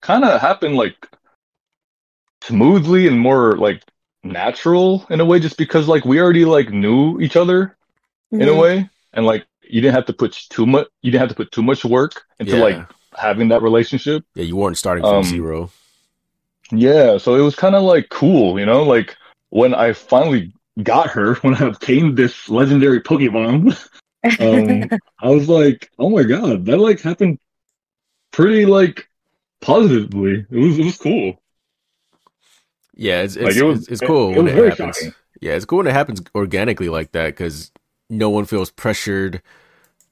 [0.00, 1.08] kind of happened like
[2.42, 3.82] smoothly and more like
[4.24, 7.76] natural in a way just because like we already like knew each other
[8.30, 8.60] in a Mhm.
[8.60, 11.50] way and like you didn't have to put too much you didn't have to put
[11.52, 12.62] too much work into yeah.
[12.62, 15.70] like having that relationship yeah, you weren't starting from um, zero.
[16.70, 19.16] yeah so it was kind of like cool you know like
[19.50, 23.76] when i finally got her when i obtained this legendary pokemon
[24.40, 24.88] um
[25.20, 27.38] i was like oh my god that like happened
[28.32, 29.08] pretty like
[29.60, 31.38] positively it was it was cool
[32.94, 34.96] Yeah, it's it's, like, it was- it's, it's cool it when was it happens.
[34.96, 35.14] shocking.
[35.40, 37.72] Yeah, it's cool when it happens organically like that because
[38.08, 39.42] no one feels pressured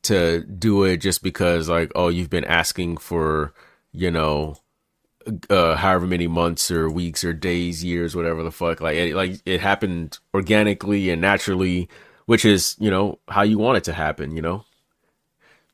[0.03, 3.53] to do it just because like oh you've been asking for
[3.93, 4.57] you know
[5.51, 9.41] uh however many months or weeks or days years whatever the fuck like it, like
[9.47, 11.89] it happened organically and naturally
[12.27, 14.65] which is you know how you want it to happen you know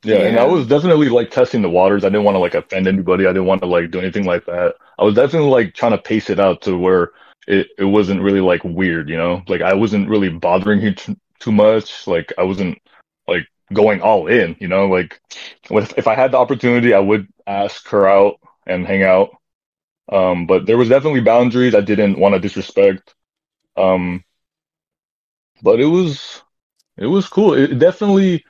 [0.02, 2.04] Yeah, and I was definitely like testing the waters.
[2.04, 3.26] I didn't want to like offend anybody.
[3.26, 4.76] I didn't want to like do anything like that.
[4.98, 7.10] I was definitely like trying to pace it out to where
[7.48, 9.42] it, it wasn't really like weird, you know?
[9.48, 12.06] Like I wasn't really bothering her too, too much.
[12.06, 12.78] Like I wasn't
[13.26, 14.86] like going all in, you know?
[14.86, 15.20] Like
[15.70, 19.30] if, if I had the opportunity, I would ask her out and hang out.
[20.10, 23.14] Um, but there was definitely boundaries I didn't want to disrespect.
[23.76, 24.24] Um,
[25.62, 26.42] but it was
[26.96, 27.54] it was cool.
[27.54, 28.44] It definitely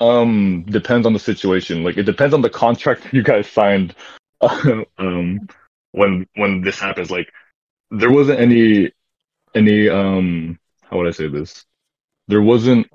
[0.00, 3.94] um depends on the situation like it depends on the contract you guys signed
[4.98, 5.48] um
[5.92, 7.32] when when this happens like
[7.90, 8.92] there wasn't any
[9.54, 11.64] any um how would i say this
[12.28, 12.86] there wasn't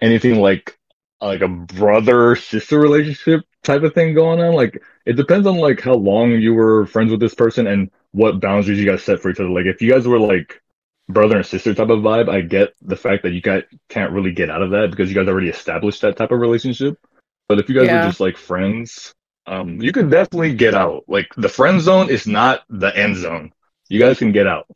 [0.00, 0.78] anything like
[1.20, 4.54] like a brother sister relationship type of thing going on?
[4.54, 8.40] Like it depends on like how long you were friends with this person and what
[8.40, 9.50] boundaries you guys set for each other.
[9.50, 10.60] Like if you guys were like
[11.08, 14.32] brother and sister type of vibe i get the fact that you guys can't really
[14.32, 16.98] get out of that because you guys already established that type of relationship.
[17.46, 17.96] But if you guys Yeah.
[17.96, 19.14] were just like friends
[19.46, 21.04] um you can definitely get out.
[21.06, 23.52] Like the friend zone is not the end zone.
[23.90, 24.66] You guys can get out.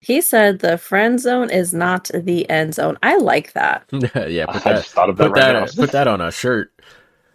[0.00, 2.98] He said the friend zone is not the end zone.
[3.02, 3.84] I like that.
[3.92, 5.66] yeah i put that just thought of that put right that now.
[5.78, 6.72] put that on a shirt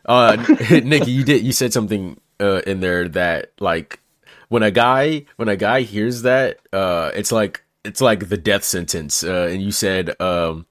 [0.10, 0.38] uh
[0.84, 4.02] nickie you did you said something uh in there that like
[4.50, 8.66] when a guy when a guy hears that uh it's like it's like the death
[8.66, 10.68] sentence uh and you said um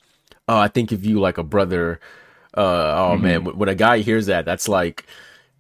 [0.49, 2.01] oh i think of you like a brother
[2.57, 2.63] uh
[3.13, 3.23] oh Mhm.
[3.23, 5.07] man when, a guy hears that that's like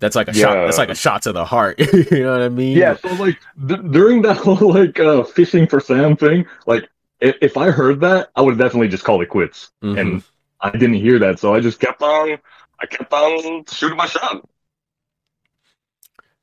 [0.01, 2.51] that's like a shot that's like a shot to the heart you know what i
[2.51, 6.89] mean Yeah, so like d- during that whole like uh fishing for Sam thing, like
[7.21, 9.71] if, if I heard that, I would definitely just call it quits.
[9.83, 9.99] Mhm.
[10.01, 10.23] And
[10.61, 12.39] I didn't hear that, so I just kept on.
[12.81, 14.49] I kept on shooting my shot.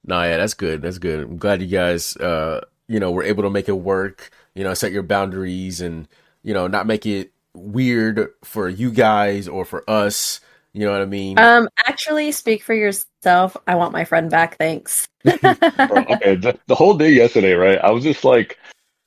[0.06, 0.82] No, yeah, that's good.
[0.82, 1.24] That's good.
[1.24, 4.30] I'm glad you guys, uh, you know, were able to make it work.
[4.54, 6.08] You know, set your boundaries and
[6.44, 10.40] you know, not make it weird for you guys or for us.
[10.74, 11.40] You know what I mean?
[11.40, 13.58] Um, actually, speak for yourself.
[13.66, 14.58] I want my friend back.
[14.58, 15.08] Thanks.
[15.26, 17.80] Okay, the, the whole day yesterday, right?
[17.80, 18.60] I was just like,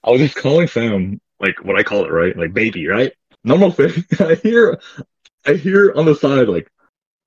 [0.02, 2.36] I was just calling Sam like what I call it, right?
[2.36, 3.12] Like baby, right?
[3.44, 4.04] Normal thing.
[4.18, 4.80] I hear,
[5.46, 6.70] I hear on the side like,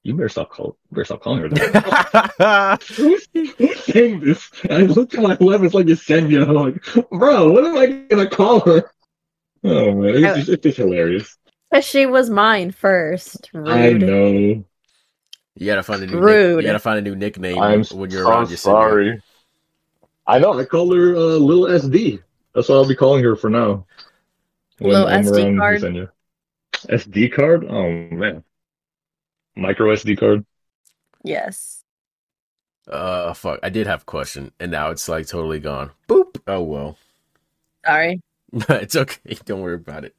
[0.04, 2.84] you better stop call, you better stop calling her that.
[2.96, 4.50] Who's, who's saying this?
[4.64, 6.48] And I look at my left, it's like Yesenia.
[6.48, 8.92] I'm like, bro, what am I gonna call her?
[9.64, 11.38] Oh man, it's, just, it's just hilarious.
[11.70, 13.50] But she was mine first.
[13.54, 13.70] Rude.
[13.70, 14.66] I know.
[15.56, 16.20] you gotta find a new.
[16.20, 18.58] Nick, you gotta find a new nickname I'm when you're so around Yesenia.
[18.58, 19.22] sorry.
[20.26, 20.60] I know.
[20.60, 22.22] I call her uh, Little SD.
[22.56, 23.86] That's what I'll be calling her for now.
[24.80, 25.82] Little I'm SD card?
[25.82, 26.10] Yesenia.
[26.74, 27.66] SD card?
[27.70, 28.44] Oh man,
[29.56, 30.46] micro SD card.
[31.24, 31.84] Yes.
[32.88, 33.60] Uh, fuck.
[33.64, 35.92] I did have a question, and now it's like totally gone.
[36.08, 36.42] Boop.
[36.48, 36.98] Oh well.
[37.86, 38.22] Sorry.
[38.54, 39.36] it's okay.
[39.46, 40.16] Don't worry about it.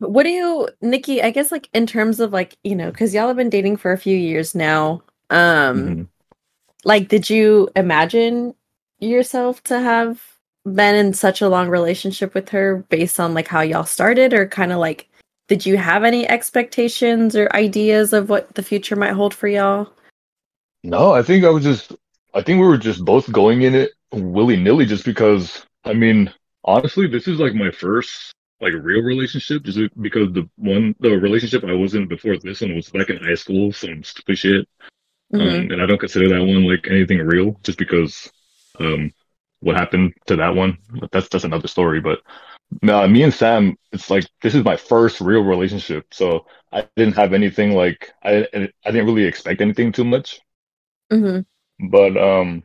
[0.00, 1.22] But what do you, Nickie?
[1.22, 3.92] I guess like in terms of like you know, because y'all have been dating for
[3.92, 5.02] a few years now.
[5.30, 6.08] Um, Mhm.
[6.84, 8.54] like, did you imagine
[8.98, 10.22] yourself to have
[10.64, 14.46] been in such a long relationship with her based on like how y'all started, or
[14.48, 15.08] kind of like
[15.48, 19.90] did you have any expectations or ideas of what the future might hold for y'all?
[20.84, 21.92] No, I think I was just,
[22.34, 26.32] I think we were just both going in it willy nilly just because, I mean,
[26.64, 31.64] honestly, this is like my first like real relationship just because the one, the relationship
[31.64, 34.68] I was in before this one was back in high school, some stupid shit.
[35.32, 35.40] Mhm.
[35.40, 38.30] Um, and I don't consider that one like anything real just because,
[38.80, 39.12] um,
[39.60, 40.78] what happened to that one.
[41.10, 42.00] That's, that's another story.
[42.00, 42.20] But
[42.82, 46.06] no, me and Sam, it's like, this is my first real relationship.
[46.12, 50.40] So I didn't have anything like, I, I didn't really expect anything too much.
[51.10, 51.46] Mhm.
[51.90, 52.64] But um,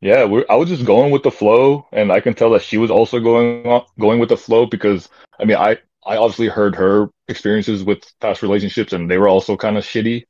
[0.00, 2.76] yeah, we're, I was just going with the flow, and I can tell that she
[2.76, 5.08] was also going on, going with the flow because
[5.40, 9.56] I mean, I I obviously heard her experiences with past relationships, and they were also
[9.56, 10.24] kind of shitty.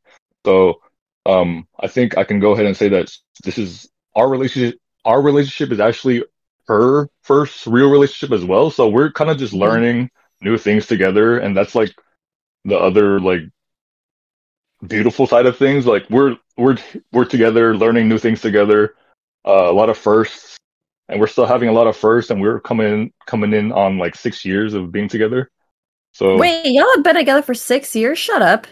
[0.46, 0.80] So
[1.26, 3.10] um, I think I can go ahead and say that
[3.42, 4.78] this is our relationship.
[5.04, 6.24] Our relationship is actually
[6.66, 8.70] her first real relationship as well.
[8.70, 11.94] So we're kind of just learning new things together, and that's like
[12.64, 13.42] the other like
[14.86, 15.86] beautiful side of things.
[15.86, 16.76] Like we're we're
[17.12, 18.94] we're together, learning new things together.
[19.46, 20.56] Uh, a lot of firsts,
[21.08, 23.98] and we're still having a lot of firsts, and we're coming in coming in on
[23.98, 25.50] like six years of being together.
[26.12, 28.18] So Wait, y'all have been together for six years?
[28.18, 28.66] Shut up.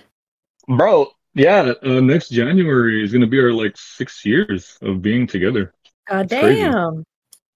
[0.69, 5.75] bro, yeah, uh, next January is gonna be our like six years of being together.
[6.09, 6.71] God It's crazy.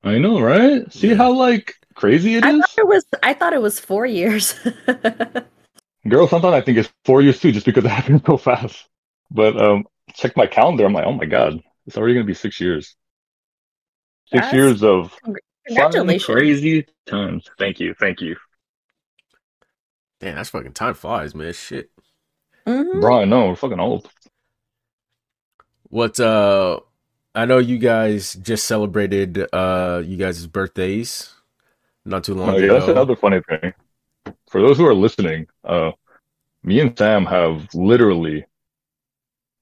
[0.07, 0.15] Damn.
[0.15, 0.91] I know, right?
[0.93, 4.07] See how like crazy it I is, thought it was I thought it was four
[4.07, 4.55] years.
[6.09, 6.29] girl.
[6.29, 8.89] Sometimes I think it's four years too, just because it happened so fast.
[9.31, 10.85] But um, check my calendar.
[10.87, 12.95] I'm like, oh my god, it's already gonna be six years.
[14.31, 15.15] Six That's- years of
[15.67, 16.25] Congratulations.
[16.25, 17.49] crazy times.
[17.59, 18.37] Thank you, thank you,
[20.21, 21.53] Damn, that's fucking time flies, man.
[21.53, 21.91] Shit.
[22.67, 23.01] Mhm.
[23.01, 23.21] bro.
[23.21, 24.09] I know we're fucking old.
[25.89, 26.81] What uh
[27.37, 31.35] I know you guys just celebrated uh you guys' birthdays
[32.05, 32.75] not too long Oh, yeah, ago.
[32.75, 33.75] that's another funny thing.
[34.49, 35.93] For those who are listening, uh,
[36.63, 38.47] me and Sam have literally,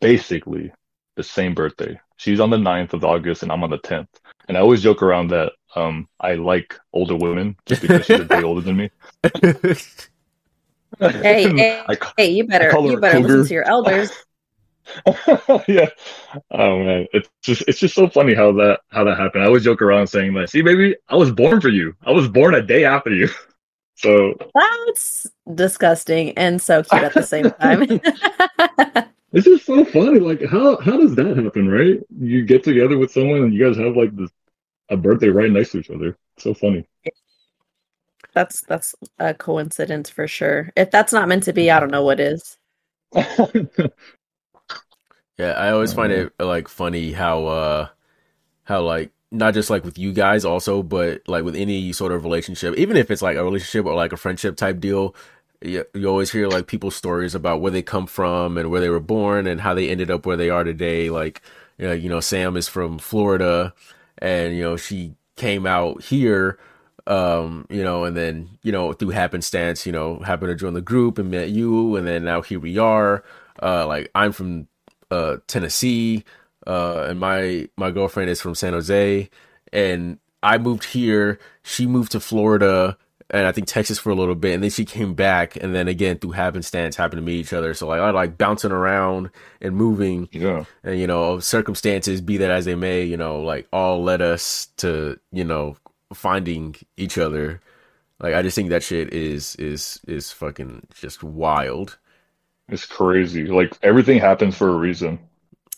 [0.00, 0.72] basically,
[1.16, 1.98] the same birthday.
[2.16, 4.08] She's on the 9th of August, and I'm on the 10th.
[4.46, 8.24] And I always joke around that um, I like older women just because she's a
[8.24, 8.90] day older than me.
[11.00, 14.12] Hey, hey, I hey, you better you a better listen to your elders.
[15.68, 15.88] yeah.
[16.50, 19.44] Oh man, it's just it's just so funny how that how that happened.
[19.44, 20.50] I always joke around saying that.
[20.50, 21.94] See, baby, I was born for you.
[22.04, 23.28] I was born a day after you.
[23.96, 28.00] So That's disgusting and so cute at the same time.
[29.34, 30.20] It's just so funny.
[30.20, 31.98] Like, how how does that happen, right?
[32.20, 34.30] You get together with someone and you guys have like this
[34.90, 36.16] a birthday right next to each other.
[36.38, 36.86] So funny.
[38.32, 40.70] that's that's a coincidence for sure.
[40.76, 42.56] If that's not meant to be, I don't know what is.
[45.38, 47.88] Yeah, I always find it like funny how uh
[48.64, 52.24] how like not just like with you guys also, but like with any sort of
[52.24, 55.14] relationship, even if it's like a relationship or like a friendship type deal,
[55.60, 58.90] you, you always hear like people's stories about where they come from and where they
[58.90, 61.10] were born and how they ended up where they are today.
[61.10, 61.42] Like,
[61.78, 63.74] you know, you know Sam is from Florida
[64.18, 66.58] and you know she came out here
[67.06, 70.80] um you know and then you know through happenstance you know happened to join the
[70.80, 73.22] group and met you and then now here we are
[73.62, 74.66] uh like i'm from
[75.10, 76.24] uh tennessee
[76.66, 79.28] uh and my my girlfriend is from san jose.
[79.72, 81.38] And i moved here.
[81.62, 82.96] She moved to florida
[83.30, 85.56] and i think texas for a little bit and then she came back.
[85.56, 87.74] And then again through happenstance happened to meet each other.
[87.74, 90.28] So like i like bouncing around and moving.
[90.32, 90.64] Yeah.
[90.82, 94.68] and you know circumstances be that as they may you know like all led us
[94.78, 95.76] to you know
[96.12, 97.60] finding each other.
[98.20, 101.98] Like i just think that shit is is is fucking just wild
[102.68, 103.46] It's crazy.
[103.46, 105.18] Like everything happens for a reason.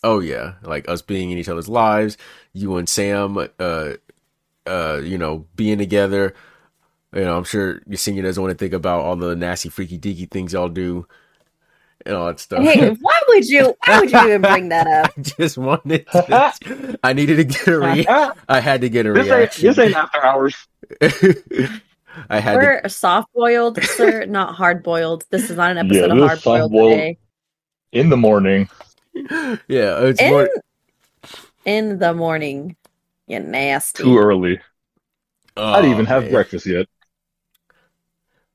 [0.03, 2.17] oh yeah like us being in each other's lives
[2.53, 3.93] you and sam uh
[4.67, 6.35] uh you know being together
[7.15, 10.29] you know i'm sure Yesenia doesn't want to think about all the nasty freaky deaky
[10.29, 11.07] things y'all do
[12.05, 15.11] and all that stuff Hey, why would you why would you even bring that up?
[15.17, 18.05] I just wanted to, I needed to get a re-
[18.47, 19.65] I had to get a This ain't reaction.
[19.67, 20.55] this ain't after hours.
[22.29, 25.25] I had We're soft boiled, sir, not hard boiled.
[25.29, 27.17] This is not an Yeah, episode of this hard boiled today.
[27.91, 28.69] In the morning.
[29.13, 30.49] Yeah, it's In, more.
[31.65, 32.75] in the morning.
[33.27, 34.03] You nasty.
[34.03, 34.59] Too early.
[35.55, 36.31] I didn't oh, even Oh, have man.
[36.31, 36.87] breakfast yet.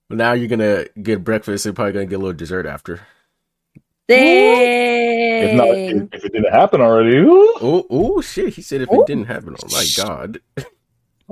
[0.09, 1.65] But now you're gonna get breakfast.
[1.65, 3.01] You're probably gonna get a little dessert after.
[4.09, 7.25] If not, if, if it didn't happen already.
[7.27, 8.55] Oh, oh shit!
[8.55, 9.03] He said if Ooh.
[9.03, 10.41] it didn't happen, oh my god.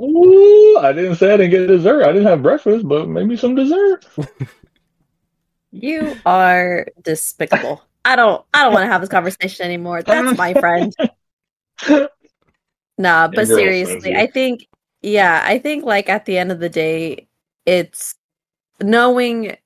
[0.00, 2.04] ooh, I didn't say I didn't get dessert.
[2.04, 4.06] I didn't have breakfast, but maybe some dessert.
[5.72, 7.82] You are despicable.
[8.04, 10.02] I don't I don't want to have this conversation anymore.
[10.02, 10.94] That's my friend.
[12.98, 14.14] Nah, but girl seriously.
[14.14, 14.66] I think
[15.02, 17.28] yeah, I think like at the end of the day,
[17.66, 18.14] it's
[18.82, 19.56] knowing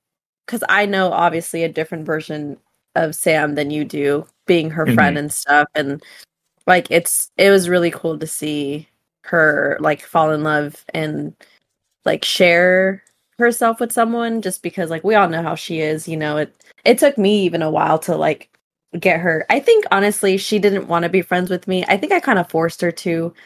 [0.45, 2.57] because I know obviously a different version
[2.95, 4.95] of Sam than you do, being her mm-hmm.
[4.95, 6.03] friend and stuff, and
[6.67, 8.87] like it's it was really cool to see
[9.25, 11.35] her like fall in love and
[12.05, 13.03] like share
[13.39, 16.37] herself with someone just because like we all know how she is you know?
[16.37, 16.55] It
[16.85, 18.49] it took me even a while to like
[18.99, 19.45] get her.
[19.49, 21.83] I think honestly she didn't want to be friends with me.
[21.87, 23.33] I think i kind of forced her to.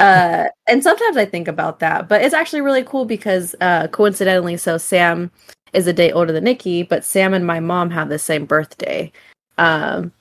[0.00, 4.56] Uh and sometimes i think about that but it's actually really cool because uh coincidentally
[4.56, 5.30] so sam
[5.74, 9.12] is a day older than nickie but sam and my mom have the same birthday.
[9.58, 10.12] Um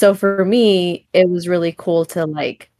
[0.00, 2.70] so for me it was really cool to like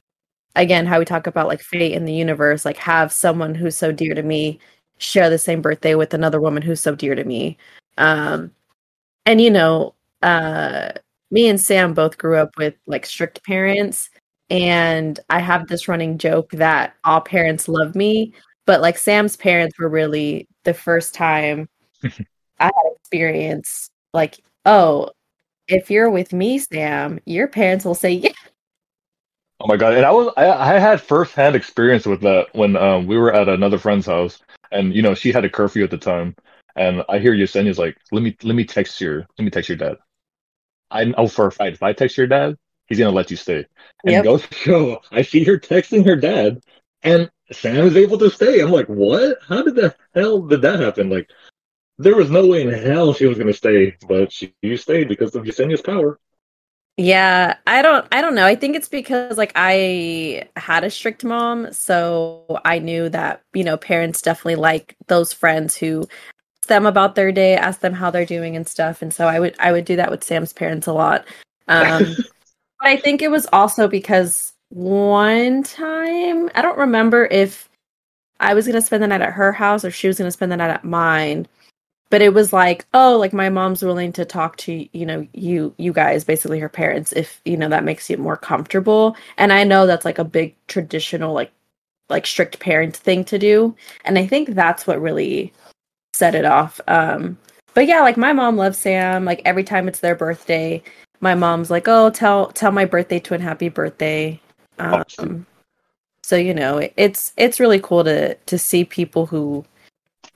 [0.57, 3.91] again how we talk about like fate in the universe like have someone who's so
[3.93, 4.59] dear to me
[4.99, 7.59] share the same birthday with another woman who's so dear to me.
[7.99, 8.53] Um
[9.27, 10.91] and you know uh
[11.31, 14.11] me and sam both grew up with like strict parents
[14.51, 18.33] and i have this running joke that all parents love me
[18.67, 21.69] but like sam's parents were really the first time
[22.61, 25.11] i had experience like oh
[25.69, 28.33] if you're with me sam your parents will say yeah
[29.61, 29.95] Oh my god!
[29.95, 33.49] And I was I, I had firsthand experience with that when um, we were at
[33.49, 34.41] another friend's house,
[34.71, 36.35] and you know she had a curfew at the time,
[36.77, 39.79] and I hear Yesenia's like, "Let me let me text your let me text your
[39.79, 39.97] dad."
[40.91, 43.67] I know for a fact if I text your dad, he's gonna let you stay.
[44.07, 44.25] And Yep.
[44.25, 46.63] goes to show, I see her texting her dad,
[47.03, 48.61] and Sam is able to stay.
[48.61, 49.39] I'm like, what?
[49.49, 51.11] How did the hell did that happen?
[51.11, 51.31] Like,
[51.99, 55.45] there was no way in hell she was gonna stay, but she stayed because of
[55.45, 56.19] Yesenia's power.
[56.97, 58.47] Yeah, I don't I don't know.
[58.47, 63.65] I think it's because like I had a strict mom, so I knew that, you
[63.65, 66.03] know, parents definitely like those friends who
[66.61, 69.03] ask them about their day, ask them how they're doing and stuff.
[69.03, 71.25] And so I would I would do that with Sam's parents a lot.
[71.67, 72.15] Um
[72.81, 77.69] but I think it was also because one time, I don't remember if
[78.41, 80.33] I was going to spend the night at her house or she was going to
[80.33, 81.47] spend the night at mine
[82.11, 85.75] but it was like oh like my mom's willing to talk to you know you
[85.79, 89.17] you guys basically her parents if you know that makes you more comfortable.
[89.39, 91.53] And i know that's like a big traditional like
[92.09, 93.75] like strict parent thing to do.
[94.05, 95.53] And i think that's what really
[96.13, 96.81] set it off.
[96.89, 97.39] Um
[97.75, 99.25] but yeah like my mom loves sam.
[99.25, 100.83] Like every time it's their birthday
[101.21, 104.41] my mom's like oh tell tell my birthday twin happy birthday.
[104.79, 105.47] Um
[106.23, 109.65] so you know it, it's it's really cool to to see people who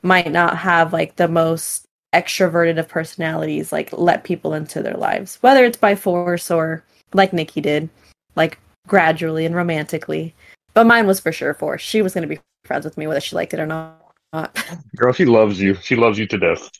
[0.02, 5.36] might not have like the most extroverted of personalities like let people into their lives
[5.42, 6.82] whether it's by force or
[7.12, 7.88] like nickie did
[8.34, 10.34] like gradually and romantically.
[10.74, 11.82] But mine was for sure force.
[11.82, 14.00] She was going to be friends with me whether she liked it or not.
[14.96, 15.74] Girl, she loves you.
[15.74, 16.70] She loves you to death.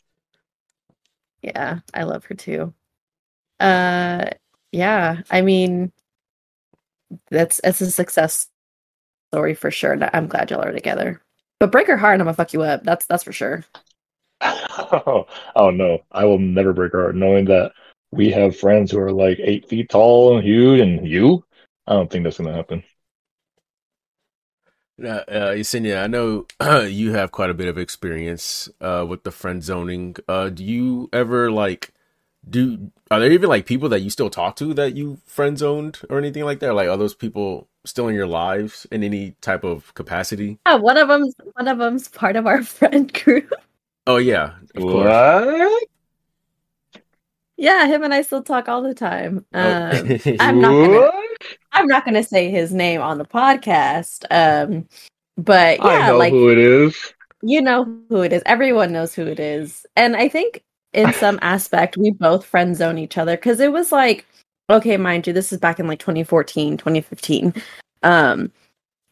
[1.41, 2.73] yeah i love her too.
[3.59, 4.25] Uh
[4.71, 5.91] yeah i mean
[7.31, 8.47] that's it's a success
[9.31, 11.21] story for sure i'm glad y'all are together
[11.59, 13.63] but break her heart and i'm gonna fuck you up that's that's for sure
[14.41, 17.73] oh, oh no, I will never break her heart knowing that
[18.11, 21.43] we have friends who are like eight feet tall and huge, and you.
[21.87, 22.83] I don't think that's gonna happen.
[25.01, 26.45] Uh, uh, Yesenia, I know
[26.87, 30.15] you have quite a bit of experience uh, with the friend zoning.
[30.27, 31.93] Uh, do you ever like
[32.49, 32.91] do?
[33.11, 36.17] Are there even like people that you still talk to that you friend zoned or
[36.17, 36.73] anything like that?
[36.73, 40.59] Like, are those people still in your lives in any type of capacity?
[40.67, 43.51] yeah one of them's one of them's part of our friend group
[44.07, 45.05] Oh yeah, of course.
[45.05, 45.83] What?
[47.57, 49.59] yeah him and i still talk all the time Oh.
[49.59, 51.11] um I'm not gonna-
[51.73, 54.87] i'm not gonna say his name on the podcast um
[55.37, 57.13] but I yeah know like who it is.
[57.41, 58.43] you know who it is.
[58.45, 59.85] Everyone knows who it is.
[59.95, 63.91] And I think in some aspect we both friend zone each other because it was
[63.91, 64.25] like,
[64.69, 67.53] okay, mind you, this is back in like 2014, 2015.
[68.03, 68.51] Um,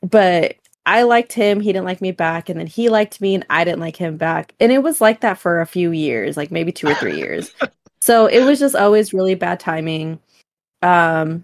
[0.01, 0.55] but
[0.86, 3.63] I liked him, he didn't like me back, and then he liked me and I
[3.63, 4.53] didn't like him back.
[4.59, 7.53] And it was like that for a few years, like maybe two or three years.
[7.99, 10.19] So it was just always really bad timing.
[10.82, 11.43] Um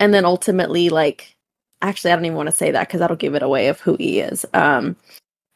[0.00, 1.34] and then ultimately like
[1.80, 3.96] actually I don't even want to say that because that'll give it away of who
[3.96, 4.44] he is.
[4.52, 4.96] Um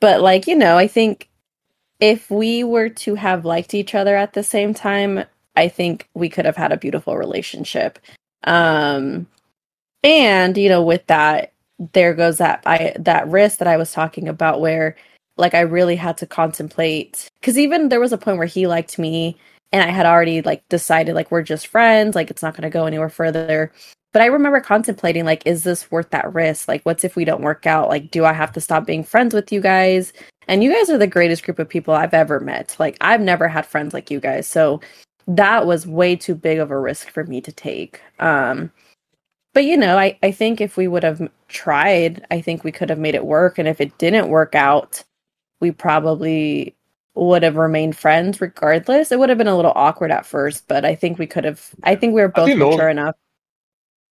[0.00, 1.28] but like you know i think
[2.00, 5.24] if we were to have liked each other at the same time
[5.56, 7.98] i think we could have had a beautiful relationship.
[8.44, 9.26] Um
[10.02, 11.52] and you know with that
[11.92, 14.96] there goes that i that risk that i was talking about where
[15.36, 18.98] like i really had to contemplate because even there was a point where he liked
[18.98, 19.36] me
[19.72, 22.70] and i had already like decided like we're just friends like it's not going to
[22.70, 23.72] go anywhere further
[24.16, 27.42] but i remember contemplating like is this worth that risk like what's if we don't
[27.42, 30.14] work out like do i have to stop being friends with you guys
[30.48, 33.46] and you guys are the greatest group of people i've ever met like i've never
[33.46, 34.80] had friends like you guys so
[35.28, 38.72] that was way too big of a risk for me to take um
[39.52, 42.88] but you know i i think if we would have tried i think we could
[42.88, 45.04] have made it work and if it didn't work out
[45.60, 46.74] we probably
[47.14, 49.10] would have remained friends regardless.
[49.10, 51.70] It would have been a little awkward at first, but I think we could have.
[51.82, 53.14] I think we were both those- mature enough.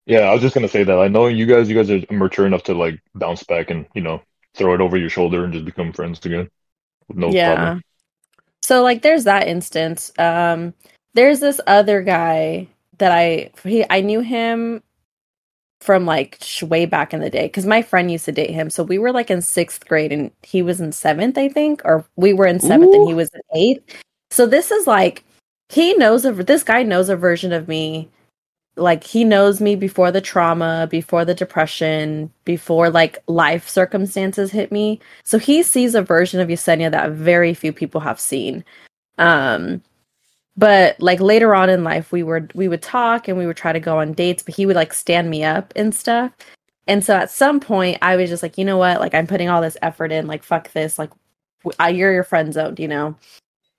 [0.07, 0.99] Yeah, I was just gonna say that.
[0.99, 4.03] I know you guys, you guys are mature enough to like bounce back and you
[4.03, 4.23] know
[4.55, 6.49] throw it over your shoulder and just become friends again
[7.15, 7.55] no yeah.
[7.55, 7.83] problem.
[8.63, 10.13] So like, there's that instance.
[10.19, 10.75] Um,
[11.15, 14.83] there's this other guy that I he I knew him
[15.81, 18.71] from like sh- way back in the day because my friend used to date him.
[18.71, 22.05] So we were like in sixth grade and he was in seventh, I think, or
[22.17, 24.01] we were in seventh and he was in eighth.
[24.31, 25.25] So this is like
[25.69, 28.09] he knows of this guy knows a version of me.
[28.77, 34.73] Like he knows me before the trauma, before the depression, before like life circumstances hit
[34.73, 34.99] me.
[35.25, 38.65] So he sees a version of Yesenia that very few people have seen.
[39.19, 39.83] Um
[40.57, 43.73] but like later on in life we were we would talk and we would try
[43.73, 46.33] to go on dates but he would like stand me up and stuff.
[46.87, 49.01] And so at some point i was just like you know what?
[49.01, 50.27] Like i'm putting all this effort in.
[50.27, 50.99] Like fuck this.
[50.99, 51.11] Like
[51.79, 53.17] I, you're your friend zoned you know?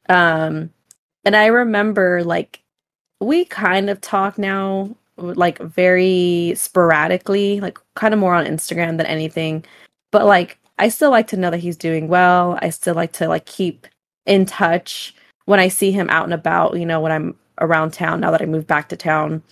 [0.10, 0.72] Um
[1.26, 2.63] and i remember like
[3.20, 9.06] we kind of talk now like very sporadically like kind of more on instagram than
[9.06, 9.64] anything
[10.12, 13.28] but like i still like to know that he's doing well i still like to
[13.28, 13.88] like keep
[14.26, 15.14] in touch
[15.46, 18.42] when I see him out and about, you know, when I'm around town, now that
[18.42, 19.44] I moved back to town,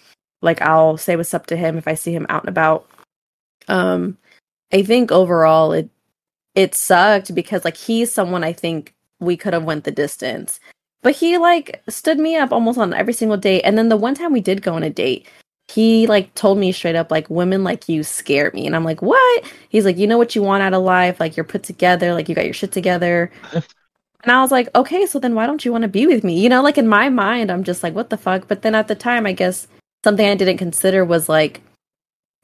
[0.41, 2.87] like I'll say what's up to him if I see him out and about.
[3.67, 4.17] Um,
[4.73, 5.89] I think overall it
[6.55, 10.59] it sucked because like he's someone I think we could have went the distance.
[11.03, 13.61] But he like stood me up almost on every single date.
[13.61, 15.27] And then the one time we did go on a date,
[15.67, 18.67] he like told me straight up like women like you scare me.
[18.67, 21.37] And I'm like, "What?" He's like, "You know what you want out of life, like
[21.37, 23.31] you're put together, like you got your shit together."
[24.23, 26.39] And I was like, okay, so then why don't you want to be with me?
[26.39, 28.47] You know, like in my mind, I'm just like, what the fuck?
[28.47, 29.67] But then at the time, I guess
[30.03, 31.61] something I didn't consider was like,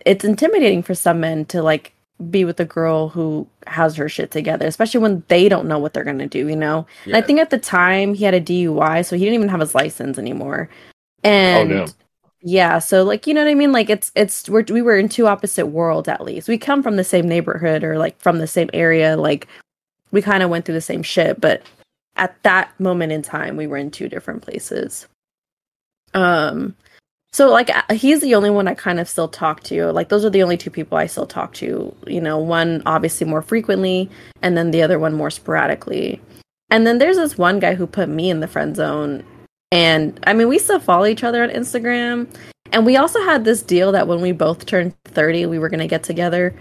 [0.06, 1.94] it's intimidating for some men to like
[2.30, 5.94] be with a girl who has her shit together, especially when they don't know what
[5.94, 6.86] they're to do, you know?
[7.06, 9.60] And I think at the time he had a DUI, so he didn't even have
[9.60, 10.70] his license anymore.
[11.24, 11.86] Oh And no.
[12.42, 13.72] yeah, so like you know what I mean?
[13.72, 16.48] Like it's it's we're, we were in two opposite worlds at least.
[16.48, 19.16] We come from the same neighborhood or like from the same area.
[19.18, 19.48] Like
[20.12, 21.62] we kind of went through the same shit, but
[22.16, 25.08] at that moment in time, we were in two different places.
[26.14, 26.76] Um,
[27.34, 29.92] so like uh, he's the only one I kind of still talk to.
[29.92, 31.96] Like those are the only two people I still talk to.
[32.08, 34.10] You know, one obviously more frequently,
[34.42, 36.22] and then the other one more sporadically.
[36.70, 39.24] And then there's this one guy who put me in the friend zone.
[39.72, 42.28] And I mean, we still follow each other on Instagram.
[42.72, 45.80] And we also had this deal that when we both turned 30, we were going
[45.80, 46.54] to get together.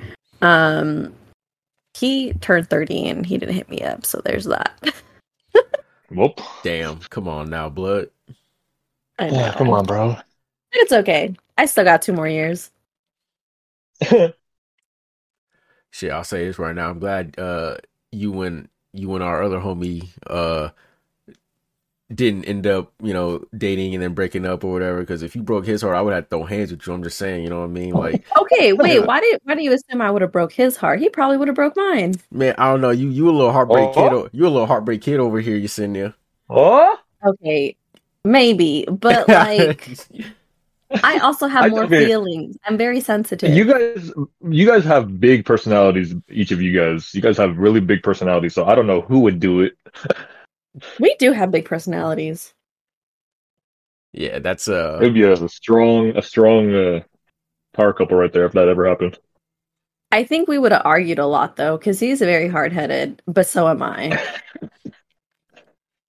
[0.43, 1.13] Um,
[1.95, 4.07] he turned 30 and he didn't hit me up.
[4.07, 4.95] So there's that.
[6.11, 6.41] Whoop.
[6.63, 8.11] Damn, come on now, blood.
[9.19, 9.37] I know.
[9.37, 10.17] Yeah, come on, bro.
[10.79, 11.35] It's okay.
[11.59, 12.71] I still got two more years.
[15.91, 16.91] Shit, I'll say this right now.
[16.91, 17.77] I'm glad uh
[18.13, 20.69] you and you and our other homie uh
[22.15, 25.01] didn't end up, you know, dating and then breaking up or whatever.
[25.01, 26.93] Because if you broke his heart, I would have to throw hands with you.
[26.93, 27.95] I'm just saying, you know what I mean?
[27.95, 28.95] Like, Okay, wait.
[28.95, 29.01] Yeah.
[29.01, 31.01] Why did why do you assume I would have broke his heart?
[31.01, 32.15] He probably would have broke mine.
[32.31, 32.91] man, I don't know.
[32.91, 34.23] You you a little heartbreak Oh.
[34.25, 34.31] kid.
[34.39, 35.57] You a little heartbreak kid over here.
[35.57, 36.15] You sitting there.
[36.51, 36.97] Oh,
[37.27, 37.75] Okay,
[38.25, 39.89] maybe, but like
[41.03, 42.57] I also have I- more feelings.
[42.65, 43.55] I'm very sensitive.
[43.55, 44.13] you guys,
[44.49, 46.15] you guys have big personalities.
[46.31, 48.55] Each of you guys, you guys have really big personalities.
[48.55, 49.77] So I don't know who would do it.
[51.01, 52.53] we do have big personalities.
[54.13, 54.99] yeah, that's uh.
[55.01, 57.01] It'd be a strong, a strong uh,
[57.75, 59.19] power couple right there if that ever happened.
[60.13, 63.47] I think we would have argued a lot though, because he's very hard headed, but
[63.47, 64.19] so am I.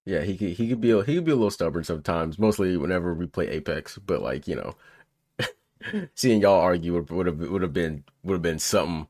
[0.08, 2.38] Yeah, he could he could be a, he could be a little stubborn sometimes.
[2.38, 4.74] Mostly whenever we play Apex, but like you know,
[6.14, 9.06] seeing y'all argue would have would have been would have been something.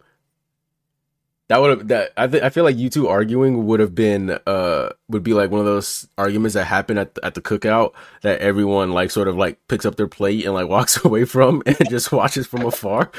[1.46, 4.40] That would have that I th- I feel like you two arguing would have been
[4.44, 7.92] uh would be like one of those arguments that happen at the, at the cookout
[8.22, 11.62] that everyone like sort of like picks up their plate and like walks away from
[11.64, 13.12] and just watches from afar.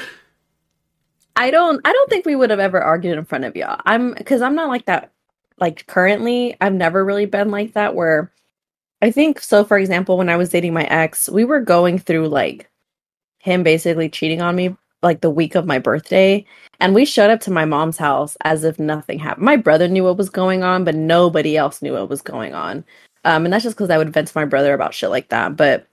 [1.34, 3.80] I don't I don't think we would have ever argued in front of y'all.
[3.86, 5.12] I'm because I'm not like that
[5.60, 6.56] like currently.
[6.60, 8.32] I've never really been like that where
[9.02, 12.28] I think so for example, when I was dating my ex, we were going through
[12.28, 12.70] like
[13.38, 16.44] him basically cheating on me like the week of my birthday.
[16.78, 19.44] And we showed up to my mom's house as if nothing happened.
[19.44, 22.84] My brother knew what was going on, but nobody else knew what was going on.
[23.24, 25.56] Um, and that's just because I would vent to my brother about shit like that.
[25.56, 25.86] But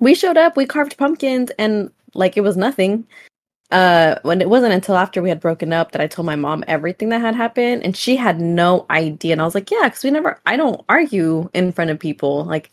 [0.00, 3.06] we showed up, we carved pumpkins, and like it was nothing
[3.72, 6.64] uh when it wasn't until after we had broken up that I told my mom
[6.68, 10.04] everything that had happened and she had no idea and I was like yeah cuz
[10.04, 12.70] we never I don't argue in front of people like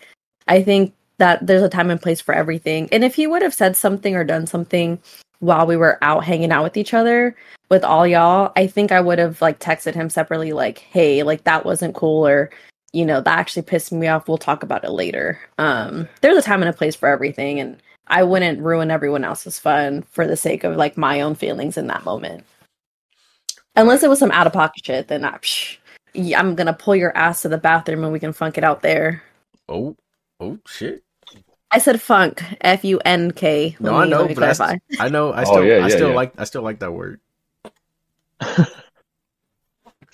[0.48, 3.54] I think that there's a time and place for everything and if he would have
[3.54, 5.00] said something or done something
[5.40, 7.36] while we were out hanging out with each other
[7.70, 11.46] with all y'all I think I would have like texted him separately like hey like
[11.46, 12.50] that wasn't cool or
[12.92, 14.28] you know, that actually pissed me off.
[14.28, 15.40] We'll talk about it later.
[15.58, 19.60] Um, there's a time and a place for everything, and I wouldn't ruin everyone else's
[19.60, 22.44] fun for the sake of like my own feelings in that moment.
[23.76, 25.78] Unless it was some out of pocket shit, then I, psh,
[26.36, 29.24] I'm gonna pull your ass to the bathroom and we can funk it out there.
[29.68, 29.96] Oh,
[30.40, 31.04] oh shit.
[31.72, 33.78] I said funk, F U N K.
[33.80, 35.32] No, Let I know, but I, st- I know.
[35.32, 36.16] I Oh, still, yeah, I still yeah.
[36.16, 37.22] like, I still like that word.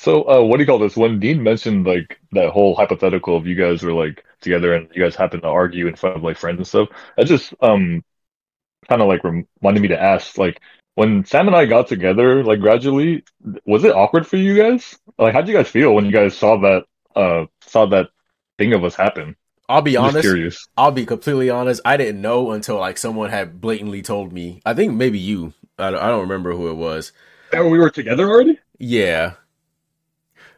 [0.06, 0.96] So, uh, what do you call this?
[0.96, 5.02] When Dean mentioned like that whole hypothetical of you guys were like together and you
[5.02, 8.04] guys happen to argue in front of like friends and stuff, that just um
[8.88, 10.62] kind of like reminded me to ask, like,
[10.94, 13.24] when Sam and I got together, like gradually,
[13.66, 14.96] was it awkward for you guys?
[15.18, 16.84] Like, how'd you guys feel when you guys saw that
[17.16, 18.10] uh saw that
[18.60, 19.36] thing of us happen?
[19.68, 20.70] I'll be I'm honest.
[20.78, 21.82] I'll be completely honest.
[21.84, 24.62] I didn't know until like someone had blatantly told me.
[24.68, 25.54] I think maybe you.
[25.80, 27.12] I don't, I don't remember who it was.
[27.52, 28.60] That we were together already?
[28.78, 29.34] Yeah,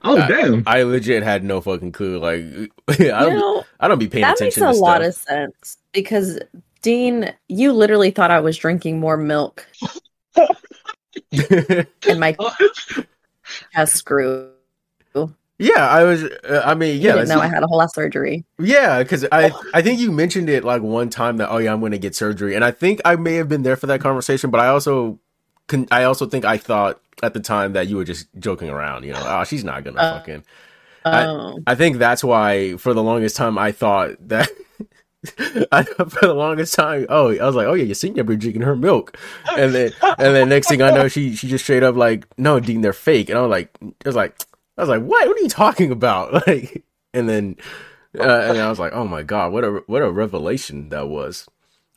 [0.03, 0.63] Oh Uh, damn!
[0.67, 2.19] I legit had no fucking clue.
[2.19, 5.01] Like, I don't, know, I don't be paying attention to that makes a to lot
[5.01, 5.07] stuff.
[5.07, 6.39] of sense because
[6.81, 9.65] Dean, you literally thought I was drinking more milk
[11.31, 12.35] and my
[13.73, 14.51] chest grew.
[15.59, 16.23] yeah, I was.
[16.23, 18.45] Uh, I mean, You yeah, didn't know I had a whole lot of surgery.
[18.59, 21.79] Yeah, because I I think you mentioned it like one time that oh yeah I'm
[21.79, 24.51] going to get surgery, and I think I may have been there for that conversation,
[24.51, 25.19] but I also
[25.67, 29.03] can I also think I thought at the time that you were just joking around,
[29.03, 30.43] you know, oh she's not gonna Uh, fucking.
[31.05, 34.49] I- Oh, I think that's why for the longest time I thought that.
[35.71, 38.75] I, for the longest time, oh, I was like, oh yeah, Yesenia been drinking her
[38.75, 39.17] milk,
[39.57, 42.59] and then and then next thing I know, she she just straight up like, no,
[42.59, 44.35] Dean, they're fake, and I was like, I was like,
[44.77, 45.27] I was like, what?
[45.27, 46.33] What are you talking about?
[46.47, 47.55] Like, and then
[48.17, 51.47] uh, and I was like, oh my god, what a what a revelation that was.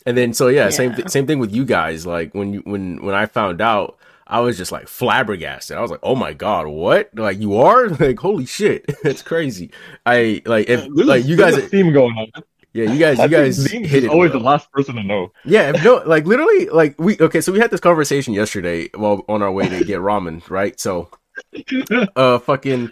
[0.07, 2.07] And then so yeah, same th- same thing with you guys.
[2.07, 5.77] Like when you when when I found out, I was just like flabbergasted.
[5.77, 7.11] I was like, oh my god, what?
[7.15, 9.71] Like you are like holy shit, that's crazy.
[10.07, 12.29] I like if a- like you guys, theme going on.
[12.73, 14.11] yeah, you guys, you guys hit it.
[14.11, 14.39] always well.
[14.41, 15.33] the last person to know.
[15.45, 17.41] Yeah, if no, like literally, like we okay.
[17.41, 20.79] So we had this conversation yesterday while on our way to get ramen, right?
[20.81, 21.11] So,
[22.17, 22.91] uh, fucking,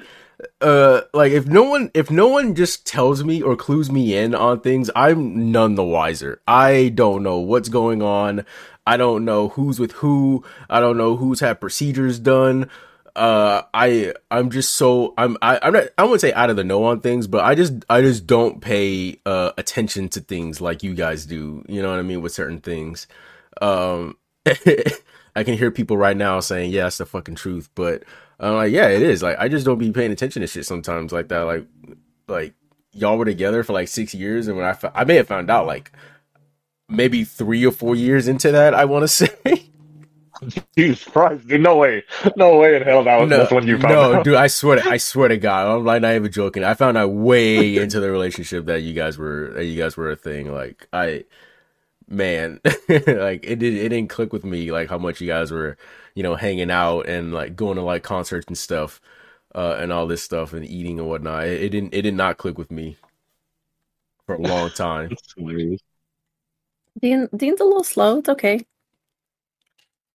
[0.60, 4.34] uh, like if no one, if no one just tells me or clues me in
[4.34, 6.40] on things, I'm none the wiser.
[6.48, 8.44] I don't know what's going on.
[8.86, 10.44] I don't know who's with who.
[10.68, 12.70] I don't know who's had procedures done.
[13.14, 16.64] Uh, I I'm just so I'm I, I'm not I wouldn't say out of the
[16.64, 20.82] know on things, but I just I just don't pay uh attention to things like
[20.82, 21.64] you guys do.
[21.68, 23.06] You know what I mean with certain things.
[23.60, 28.04] Um, I can hear people right now saying, "Yeah, it's the fucking truth," but
[28.40, 31.12] I'm like, "Yeah, it is." Like I just don't be paying attention to shit sometimes
[31.12, 31.40] like that.
[31.40, 31.66] Like
[32.28, 32.54] like
[32.92, 35.50] y'all were together for like six years, and when I fo- I may have found
[35.50, 35.92] out like
[36.88, 39.64] maybe three or four years into that, I want to say.
[40.76, 42.04] Jesus Christ, dude, no way,
[42.36, 44.24] no way in hell that was that's when you found no, out.
[44.24, 46.62] dude, I swear to I swear to God, I'm like not even joking.
[46.62, 50.12] I found out way into the relationship that you guys were that you guys were
[50.12, 50.52] a thing.
[50.52, 51.24] Like I
[52.08, 55.76] man, like it did it didn't click with me like how much you guys were,
[56.14, 59.00] you know, hanging out and like going to like concerts and stuff,
[59.54, 61.46] uh and all this stuff and eating and whatnot.
[61.46, 62.96] It, it didn't it did not click with me
[64.26, 65.10] for a long time.
[67.00, 68.18] Dean, Dean's a little slow.
[68.18, 68.64] It's okay.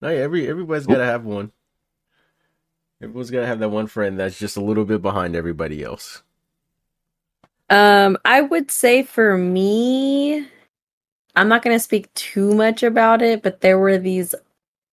[0.01, 1.51] No, yeah, every everybody's gotta have one.
[3.01, 6.23] Everyone's gotta have that one friend that's just a little bit behind everybody else.
[7.69, 10.47] Um, I would say for me,
[11.35, 14.35] I'm not going to speak too much about it, but there were these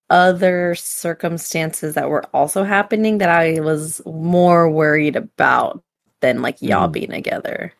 [0.09, 5.83] other circumstances that were also happening that I was more worried about
[6.21, 6.91] than like y'all Mm.
[6.91, 7.73] being together.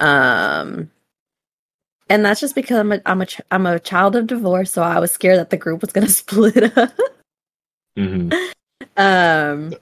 [0.00, 0.90] Um,
[2.08, 4.98] and that's just because I'm a I'm a I'm a child of divorce, so I
[5.00, 6.92] was scared that the group was going to split up.
[7.96, 8.30] hmm
[8.98, 9.74] Um,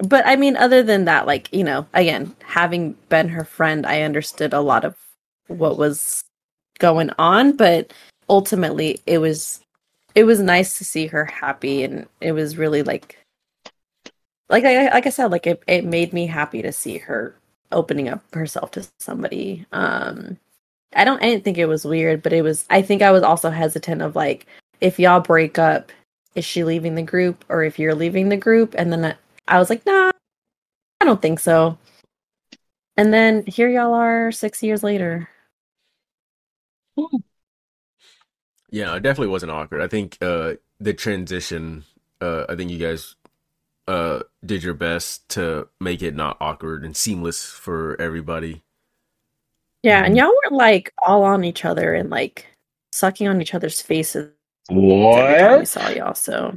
[0.00, 4.02] but I mean, other than that, like you know, again, having been her friend, I
[4.02, 4.96] understood a lot of
[5.48, 6.24] what was
[6.78, 7.56] going on.
[7.56, 7.92] But
[8.28, 9.60] ultimately, it was
[10.14, 13.18] it was nice to see her happy, and it was really like,
[14.48, 17.34] like I like I said, like it it made me happy to see her
[17.72, 19.66] opening up herself to somebody.
[19.72, 20.38] Um,
[20.94, 22.64] I don't I didn't think it was weird, but it was.
[22.70, 24.46] I think I was also hesitant of like
[24.80, 25.92] if y'all break up
[26.34, 29.14] is she leaving the group or if you're leaving the group and then I,
[29.48, 30.10] I was like nah
[31.00, 31.78] i don't think so
[32.96, 35.28] and then here y'all are six years later
[38.70, 39.80] Yeah, it definitely wasn't awkward.
[39.80, 41.84] I think uh the transition
[42.20, 43.16] uh I think you guys
[43.86, 48.62] uh did your best to make it not awkward and seamless for everybody.
[49.82, 52.46] yeah and y'all were like all on each other and like
[52.92, 54.30] sucking on each other's faces
[54.70, 56.54] every time we saw y'all so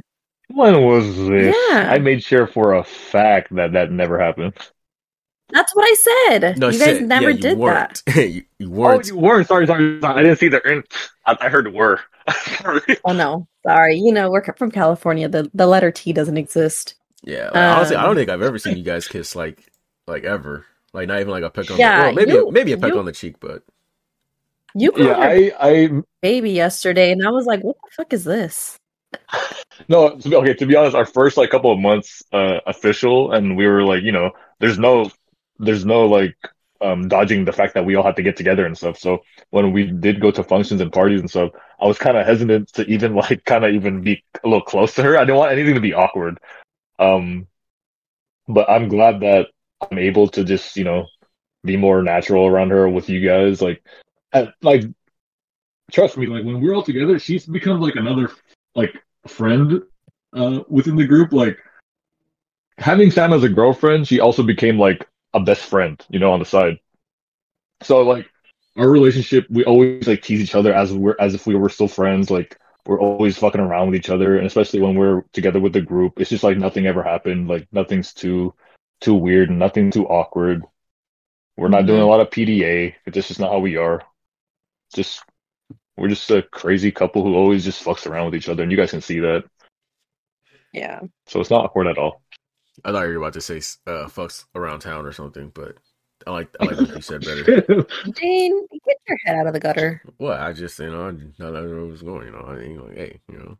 [0.48, 1.56] When was this?
[1.70, 1.88] Yeah.
[1.90, 4.54] I made sure for a fact that that never happened.
[5.52, 5.94] That's what I
[6.30, 6.58] said.
[6.58, 8.02] No, you guys said- never yeah, you did weren't.
[8.06, 8.16] that.
[8.30, 9.06] you, you Oh, weren't.
[9.06, 9.44] you were.
[9.44, 10.18] Sorry, sorry, sorry.
[10.18, 10.60] I didn't see the.
[10.68, 10.84] in-
[11.26, 12.00] I, I heard were.
[13.04, 13.96] Oh no, sorry.
[13.98, 15.28] You know, we're from California.
[15.28, 16.94] The the letter T doesn't exist.
[17.24, 19.70] yeah, like, honestly, I don't Um, think I've ever seen you guys kiss like
[20.06, 20.64] like ever.
[20.92, 22.92] Like not even like a peck on Yeah, the well, maybe you- maybe a peck
[22.92, 23.62] you- on the cheek, but
[24.74, 25.90] You called yeah, her I, I,
[26.22, 28.78] baby yesterday, and I was like, "What the fuck is this?"
[29.88, 30.16] no.
[30.16, 33.56] to be- Okay, to be honest, our first like couple of months uh official, and
[33.56, 34.30] we were like, you know,
[34.60, 35.10] there's no,
[35.58, 36.36] there's no like
[36.80, 38.98] um dodging the fact that we all had to get together and stuff.
[38.98, 42.26] So when we did go to functions and parties and stuff, I was kind of
[42.26, 45.16] hesitant to even like kind of even be a little close to her.
[45.16, 46.38] I didn't want anything to be awkward.
[46.98, 47.46] Um,
[48.48, 49.48] but I'm glad that
[49.90, 51.06] I'm able to just you know
[51.64, 53.62] be more natural around her with you guys.
[53.62, 53.84] Like,
[54.32, 54.84] and, like
[55.90, 58.30] trust me, like when we're all together, she's become like another
[58.74, 58.94] like
[59.26, 59.82] friend
[60.34, 61.32] uh within the group.
[61.32, 61.58] Like
[62.78, 66.38] having Sam as a girlfriend, she also became like a best friend, you know, on
[66.38, 66.78] the side.
[67.82, 68.26] So like
[68.76, 71.88] our relationship, we always like tease each other as we're as if we were still
[71.88, 72.30] friends.
[72.30, 75.80] Like we're always fucking around with each other, and especially when we're together with the
[75.80, 77.48] group, it's just like nothing ever happened.
[77.48, 78.54] Like nothing's too
[79.00, 80.62] too weird and nothing too awkward.
[81.56, 82.10] We're not doing a mm-hmm.
[82.10, 82.94] lot of PDA.
[83.06, 84.02] It's just not how we are.
[84.94, 85.22] Just
[85.96, 88.78] we're just a crazy couple who always just fucks around with each other, and you
[88.78, 89.44] guys can see that.
[90.72, 91.00] Yeah.
[91.26, 92.22] So it's not awkward at all.
[92.84, 95.76] I thought you were about to say uh, fucks around town or something, but
[96.26, 97.44] I like I like what you said better.
[98.14, 100.02] Dean, get your head out of the gutter.
[100.18, 102.26] Well, I just you know I didn't know where it was going.
[102.26, 103.58] You know, I ain't like hey, you know,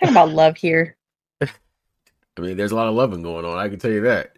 [0.00, 0.96] Talk about love here.
[1.42, 1.48] I
[2.38, 3.58] mean, there's a lot of loving going on.
[3.58, 4.36] I can tell you that.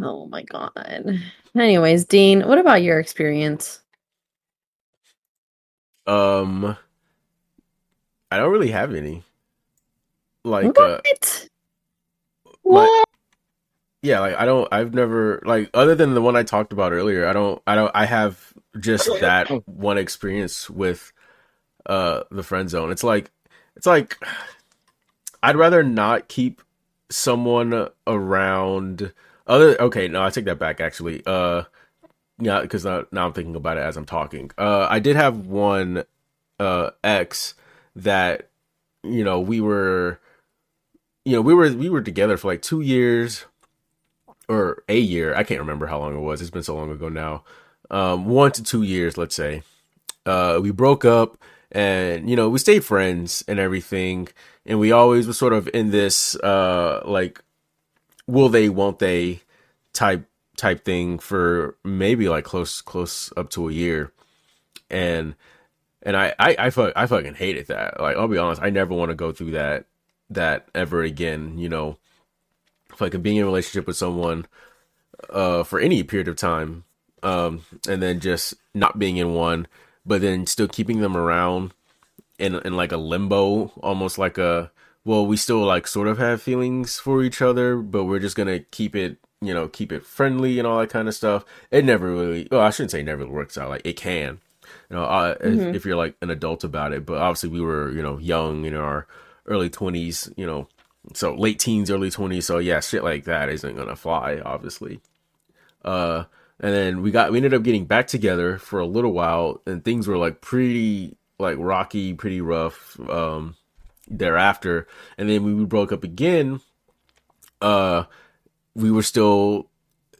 [0.00, 1.20] Oh my god.
[1.56, 3.80] Anyways, Dean, what about your experience?
[6.06, 6.76] Um,
[8.30, 9.22] I don't really have any.
[10.44, 11.48] Like, uh, what?
[12.62, 13.08] What?
[14.02, 14.68] yeah, like I don't.
[14.72, 17.26] I've never like other than the one I talked about earlier.
[17.26, 17.62] I don't.
[17.66, 17.90] I don't.
[17.94, 21.12] I have just that one experience with
[21.86, 22.90] uh the friend zone.
[22.90, 23.30] It's like
[23.76, 24.18] it's like
[25.42, 26.62] I'd rather not keep
[27.10, 29.12] someone around.
[29.46, 30.80] Other okay, no, I take that back.
[30.80, 31.64] Actually, uh,
[32.40, 34.50] yeah, because now, now I'm thinking about it as I'm talking.
[34.58, 36.04] Uh, I did have one
[36.58, 37.54] uh ex
[37.94, 38.50] that
[39.04, 40.20] you know we were
[41.24, 43.46] you know we were we were together for like two years
[44.48, 45.34] or a year.
[45.34, 46.40] I can't remember how long it was.
[46.40, 47.44] It's been so long ago now.
[47.90, 49.62] Um one to two years let's say.
[50.26, 51.38] Uh we broke up
[51.70, 54.28] and you know we stayed friends and everything.
[54.66, 57.42] And we always were sort of in this uh like
[58.26, 59.40] will they won't they
[59.92, 60.24] type
[60.56, 64.12] type thing for maybe like close close up to a year.
[64.90, 65.34] And
[66.02, 68.00] and I I I, fuck, I fucking hated that.
[68.00, 69.86] Like I'll be honest, I never want to go through that
[70.34, 71.58] that ever again.
[71.58, 71.98] You know,
[73.00, 74.46] like being in a relationship with someone
[75.30, 76.84] uh for any period of time,
[77.22, 79.66] um, and then just not being in one,
[80.04, 81.72] but then still keeping them around
[82.38, 84.70] in in like a limbo, almost like a
[85.04, 88.60] well, we still like sort of have feelings for each other, but we're just gonna
[88.60, 91.44] keep it, you know, keep it friendly and all that kind of stuff.
[91.70, 93.68] It never really, well, I shouldn't say never works out.
[93.68, 94.38] Like it can,
[94.88, 95.74] you know, uh, if, Mhm.
[95.74, 97.04] if you're like an adult about it.
[97.04, 99.06] But obviously, we were, you know, young in our
[99.46, 100.68] early twenties, you know,
[101.14, 102.46] so late teens, early twenties.
[102.46, 105.00] So yeah, shit like that isn't gonna fly, obviously.
[105.84, 106.24] Uh,
[106.60, 109.84] and then we got we ended up getting back together for a little while, and
[109.84, 112.98] things were like pretty like rocky, pretty rough.
[113.08, 113.56] Um,
[114.08, 114.86] thereafter,
[115.16, 116.60] and then we broke up again,
[117.60, 118.04] uh,
[118.74, 119.70] we were still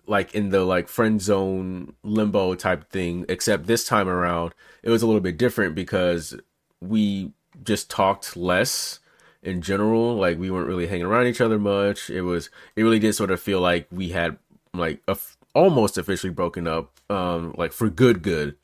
[0.06, 4.52] like in the like friend zone limbo type thing except this time around
[4.82, 6.36] it was a little bit different because
[6.80, 8.98] we just talked less
[9.42, 12.10] in general like we weren't really hanging around each other much.
[12.10, 14.38] It was it really did sort of feel like we had
[14.74, 15.16] like a
[15.54, 18.56] almost officially broken up um like for good good.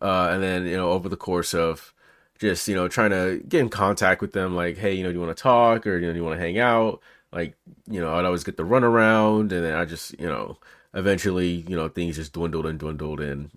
[0.00, 1.92] Uh and then you know over the course of
[2.38, 5.18] just you know trying to get in contact with them like hey you know do
[5.18, 5.86] you want to talk?
[5.86, 7.00] Or you know do you want to hang out?
[7.32, 7.56] Like
[7.88, 10.58] you know i'd always get the runaround and then i just you know
[10.94, 13.50] eventually you know things just dwindled and dwindled and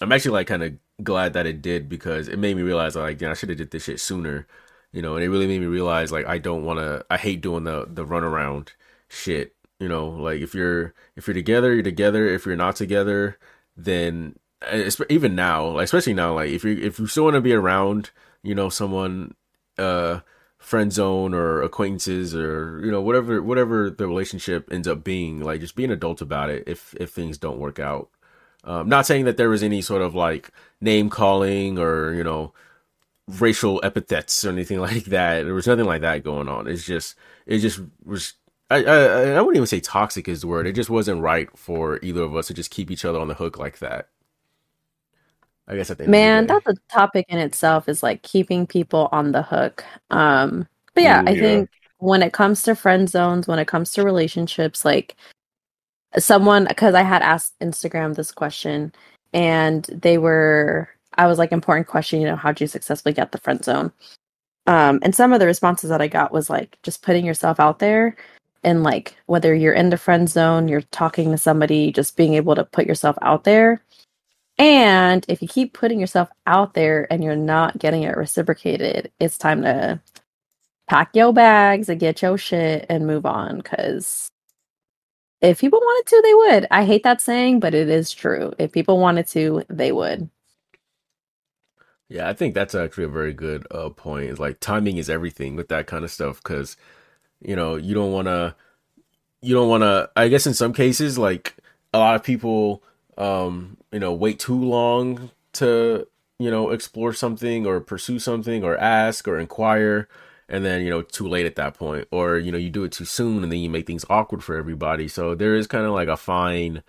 [0.00, 0.72] i'm actually like kind of
[1.02, 3.70] glad that it did because it made me realize like yeah i should have did
[3.70, 4.46] this shit sooner
[4.92, 7.40] you know and it really made me realize like i don't want to i hate
[7.40, 8.68] doing the the runaround
[9.08, 10.10] shit you know?
[10.10, 12.28] Like if you're if you're together you're together.
[12.28, 13.38] If you're not together
[13.76, 17.40] then it's, even now like, especially now like if you if you still want to
[17.40, 18.10] be around
[18.42, 19.34] you know someone
[19.78, 20.20] uh
[20.58, 25.62] friend zone or acquaintances or you know whatever whatever the relationship ends up being like
[25.62, 28.10] just be an adult about it if if things don't work out.
[28.64, 32.52] Um not saying that there was any sort of like name calling or you know
[33.38, 37.16] racial epithets or anything like that there was nothing like that going on it's just
[37.46, 38.34] it just was
[38.70, 38.96] I, I
[39.32, 40.66] I wouldn't even say toxic is the word.
[40.66, 43.34] It just wasn't right for either of us to just keep each other on the
[43.34, 44.08] hook like that.
[45.66, 46.60] I guess at the Man, of the day.
[46.64, 49.84] that's a topic in itself is like keeping people on the hook.
[50.10, 51.40] Um, but yeah, Ooh, I yeah.
[51.40, 55.16] think when it comes to friend zones, when it comes to relationships, like
[56.18, 58.92] someone, because I had asked Instagram this question
[59.32, 63.38] and they were, I was like, important question, you know, how'd you successfully get the
[63.38, 63.92] friend zone?
[64.66, 67.78] Um, and some of the responses that I got was like just putting yourself out
[67.78, 68.16] there
[68.62, 72.54] and like whether you're in the friend zone, you're talking to somebody, just being able
[72.54, 73.82] to put yourself out there.
[74.58, 79.38] And if you keep putting yourself out there and you're not getting it reciprocated, it's
[79.38, 80.00] time to
[80.88, 83.56] pack your bags and get your shit and move on.
[83.58, 84.28] Because
[85.40, 86.66] if people wanted to, they would.
[86.70, 88.52] I hate that saying, but it is true.
[88.58, 90.28] If people wanted to, they would.
[92.10, 94.30] Yeah, I think that's actually a very good uh, point.
[94.30, 96.76] It's like timing is everything with that kind of stuff because
[97.40, 98.56] you know you don't want to
[99.42, 100.10] you don't want to.
[100.16, 101.56] I guess in some cases, like
[101.94, 102.82] a lot of people,
[103.18, 106.06] um, you know, wait too long to
[106.38, 110.08] you know explore something or pursue something or ask or inquire,
[110.48, 112.92] and then you know too late at that point, or you know you do it
[112.92, 115.08] too soon and then you make things awkward for everybody.
[115.08, 116.82] So there is kind of like a fine,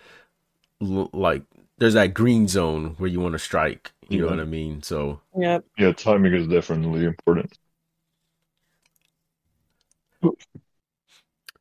[0.81, 1.43] like
[1.81, 3.91] there's that green zone where you want to strike.
[4.07, 4.29] You know Mhm.
[4.29, 4.83] what I mean?
[4.83, 5.19] So.
[5.35, 5.65] Yep.
[5.79, 7.57] Yeah, timing is definitely important.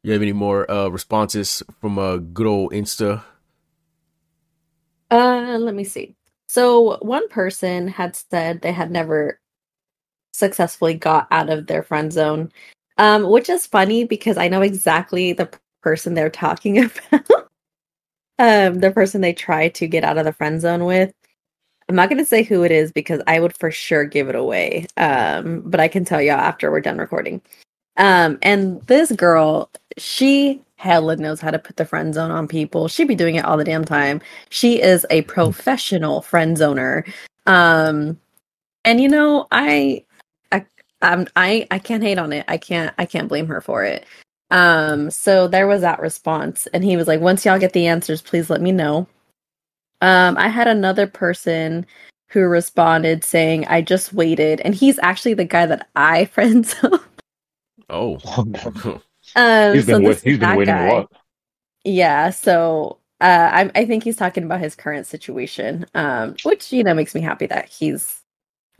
[0.02, 3.22] You have any more uh responses from uh good old Insta?
[5.10, 6.14] Uh, let me see.
[6.48, 9.40] So one person had said they had never
[10.32, 12.52] successfully got out of their friend zone,
[12.98, 15.50] um, which is funny because I know exactly the
[15.82, 16.78] person they're talking
[17.10, 17.49] about.
[18.41, 21.12] Um, the person they try to get out of the friend zone with.
[21.88, 24.34] I'm not going to say who it is because I would for sure give it
[24.34, 24.86] away.
[24.97, 27.43] Um, but I can tell y'all after we're done recording.
[27.99, 32.88] Um, and this girl, she hella knows how to put the friend zone on people.
[32.88, 34.22] She'd be doing it all the damn time.
[34.49, 37.07] She is a professional friend zoner.
[37.47, 38.18] Um,
[38.86, 40.07] and you know, I,
[40.51, 40.64] I,
[41.03, 42.47] I'm, I, I can't hate on it.
[42.49, 44.07] I can't, I can't blame her for it.
[44.51, 48.22] Um, so there was that response, and he was like, "Once y'all get the answers,
[48.22, 49.07] please let me know."
[50.01, 51.86] Um, I had another person
[52.28, 57.01] who responded saying, "I just waited," and he's actually the guy that I friend zone.
[57.88, 58.18] Oh.
[59.36, 60.86] Um, he's so been, wait- this is he's been waiting guy.
[60.86, 61.12] a lot.
[61.84, 66.82] Yeah, so uh, I I think he's talking about his current situation, um, which you
[66.82, 68.22] know makes me happy that he's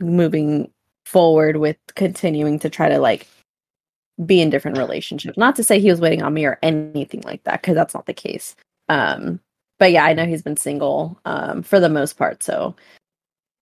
[0.01, 0.69] moving
[1.05, 3.27] forward with continuing to try to like
[4.25, 5.37] be in different relationships.
[5.37, 8.05] Not to say he was waiting on me or anything like that, because that's not
[8.05, 8.55] the case.
[8.89, 9.39] Um,
[9.79, 12.43] but yeah, I know he's been single um, for the most part.
[12.43, 12.75] So,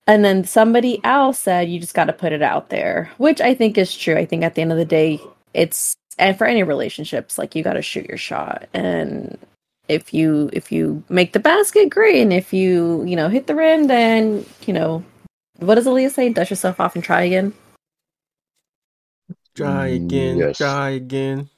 [0.07, 3.53] and then somebody else said you just got to put it out there, which I
[3.53, 4.15] think is true.
[4.15, 5.21] I think at the end of the day,
[5.53, 8.67] it's and for any relationships, like you got to shoot your shot.
[8.73, 9.37] And
[9.87, 12.21] if you if you make the basket, great.
[12.21, 15.03] And if you you know hit the rim, then you know
[15.57, 16.29] what does Aaliyah say?
[16.29, 17.53] Dust yourself off and try again.
[19.65, 20.57] Try again, Yes.
[20.57, 21.49] try again.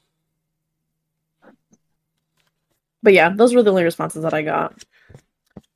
[3.02, 4.84] But yeah, those were the only responses that I got.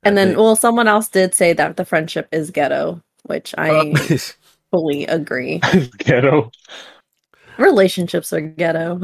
[0.04, 3.54] And I then, think- well, someone else did say that the friendship is ghetto, which
[3.58, 4.16] I Uh,
[4.70, 5.60] fully agree.
[5.98, 6.50] Ghetto.
[7.58, 9.00] Relationships are ghetto.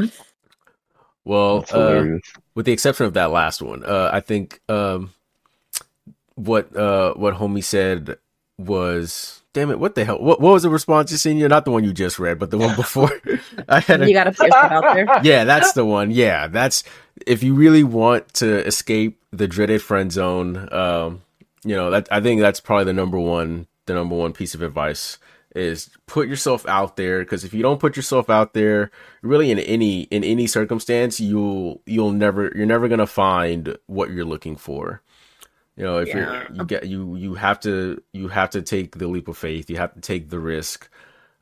[1.25, 2.05] well, uh,
[2.55, 5.11] with the exception of that last one, uh, I think um,
[6.35, 8.19] what uh, what homie said
[8.59, 10.19] was, damn it, what the hell?
[10.19, 11.37] What, what was the response you seen?
[11.37, 13.11] You're Not the one you just read, but the one before.
[13.69, 15.07] I had a, You got to put yourself out there.
[15.23, 16.11] yeah, that's the one.
[16.11, 16.85] Yeah, that's
[17.27, 20.69] if you really want to escape the dreaded friend zone.
[20.73, 21.23] Um,
[21.65, 24.63] you know, that I think that's probably the number one, the number one piece of
[24.63, 25.19] advice
[25.55, 28.91] is put yourself out there because if you don't put yourself out there,
[29.21, 34.25] really in any in any circumstance, you'll you'll never you're never gonna find what you're
[34.25, 35.03] looking for.
[35.77, 36.15] You know, if Yeah.
[36.15, 39.71] you're you get you you have to you have to take the leap of faith.
[39.71, 40.89] You have to take the risk.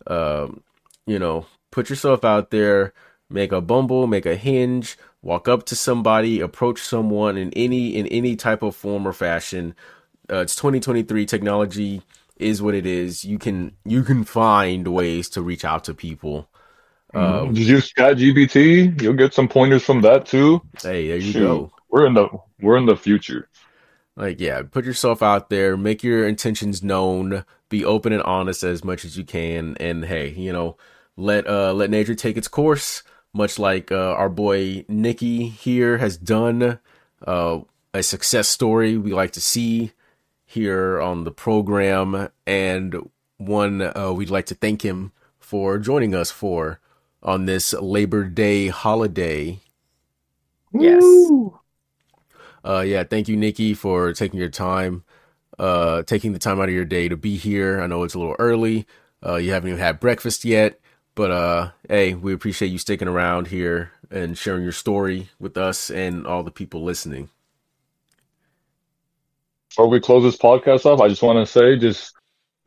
[0.07, 0.63] Um,
[1.07, 2.95] you know, put yourself out there,
[3.29, 8.07] make a bumble, make a hinge, walk up to somebody, approach someone in any in
[8.09, 9.75] any type of form or fashion.
[10.31, 11.27] Uh, it's 2023.
[11.27, 12.03] Technology
[12.37, 13.25] is what it is.
[13.25, 16.49] You can you can find ways to reach out to people.
[17.15, 19.01] Um, Just use ChatGPT.
[19.03, 20.63] You'll get some pointers from that too.
[20.83, 21.35] hey, there you Shoot.
[21.35, 21.73] go.
[21.91, 22.29] We're in the
[22.61, 23.50] we're in the future.
[24.21, 28.85] Like, yeah, put yourself out there, make your intentions known, be open and honest as
[28.85, 30.77] much as you can, and hey, you know,
[31.17, 33.03] let uh let nature take its course,
[33.33, 36.79] much like uh, our boy Nickie here has done.
[37.27, 37.61] Uh,
[37.95, 39.93] a success story we like to see
[40.45, 46.31] here on the program, and one uh, we'd like to thank him for joining us
[46.31, 46.79] for
[47.23, 49.61] on this Labor Day holiday.
[50.75, 51.03] Yes.
[51.03, 51.60] Woo!
[52.65, 55.05] Uh, yeah, thank you, Nickie, for taking your time,
[55.59, 57.81] uh, taking the time out of your day to be here.
[57.81, 58.87] I know it's a little early.
[59.25, 60.81] Uh, you haven't even had breakfast yet,
[61.15, 65.91] but uh, hey, we appreciate you sticking around here and sharing your story with us
[65.91, 67.31] and all the people listening.
[69.69, 72.15] Before we close this podcast off, I just want to say, just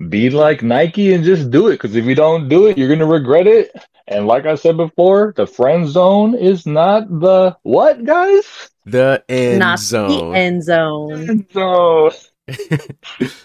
[0.09, 1.73] be like Nike and just do it.
[1.73, 3.71] Because if you don't do it, you're gonna regret it.
[4.07, 8.69] And like I said before, the friend zone is not the what, guys?
[8.85, 10.31] The end Not zone.
[10.31, 11.47] the end zone.
[11.51, 12.11] So,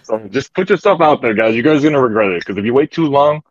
[0.02, 1.54] so just put yourself out there, guys.
[1.54, 2.40] You guys are gonna regret it.
[2.40, 3.42] Because if you wait too long,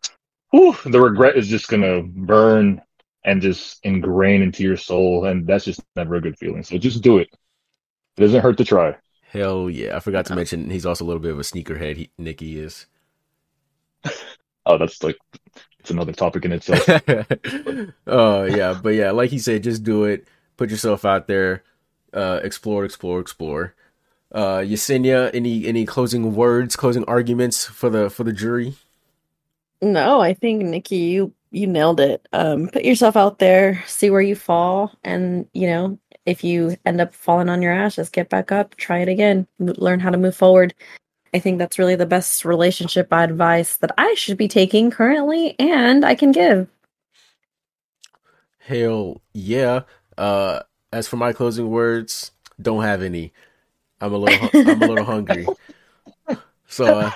[0.50, 2.82] whew, the regret is just gonna burn
[3.24, 6.62] and just ingrain into your soul, and that's just never a good feeling.
[6.62, 7.28] So just do it.
[8.16, 8.96] It doesn't hurt to try.
[9.30, 9.96] Hell yeah!
[9.96, 11.96] I forgot to mention he's also a little bit of a sneakerhead.
[11.96, 12.86] He, Nickie is.
[14.66, 15.16] Oh, that's like
[15.80, 16.84] it's another topic in itself.
[18.06, 20.28] oh yeah, but yeah, like he said, just do it.
[20.56, 21.62] Put yourself out there.
[22.12, 23.74] Uh, explore, explore, explore.
[24.30, 28.74] Uh, Yesenia, any any closing words, closing arguments for the for the jury?
[29.80, 32.26] No, I think Nickie, you you nailed it.
[32.32, 37.00] Um, put yourself out there, see where you fall, and you know if you end
[37.00, 40.10] up falling on your ass, just get back up, try it again, m- learn how
[40.10, 40.74] to move forward.
[41.34, 46.04] I think that's really the best relationship advice that I should be taking currently, and
[46.04, 46.68] I can give.
[48.58, 49.82] Hell yeah.
[50.16, 50.60] Uh,
[50.92, 53.32] as for my closing words, don't have any.
[54.00, 55.46] I'm a little hu- I'm a little hungry.
[56.66, 57.10] So uh,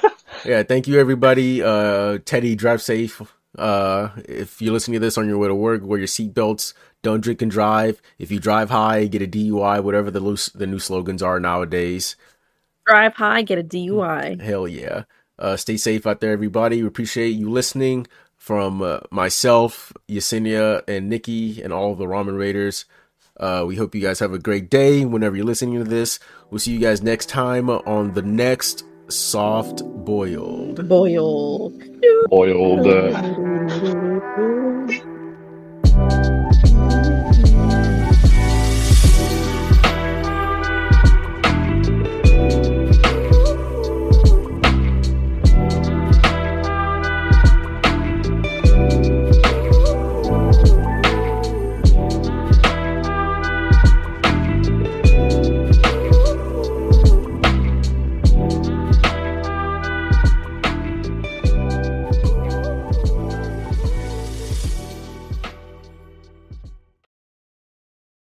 [0.44, 1.62] yeah, thank you everybody.
[1.62, 3.20] Uh, Teddy, drive safe.
[3.56, 6.72] Uh, if you're listening to this on your way to work, wear your seatbelts.
[7.02, 8.00] Don't drink and drive.
[8.18, 9.82] If you drive high, get a DUI.
[9.82, 12.16] Whatever the loose the new slogans are nowadays.
[12.86, 14.40] Drive high, get a DUI.
[14.40, 15.04] Hell yeah.
[15.38, 16.82] Uh, stay safe out there, everybody.
[16.82, 18.06] We appreciate you listening.
[18.36, 22.86] From uh, myself, Yesenia, and Nickie, and all of the Ramen Raiders.
[23.38, 26.18] Uh, we hope you guys have a great day whenever you're listening to this.
[26.50, 30.88] We'll see you guys next time on the next Soft Boiled.
[30.88, 31.80] Boiled.
[32.28, 32.86] Boiled.
[32.86, 33.22] Uh,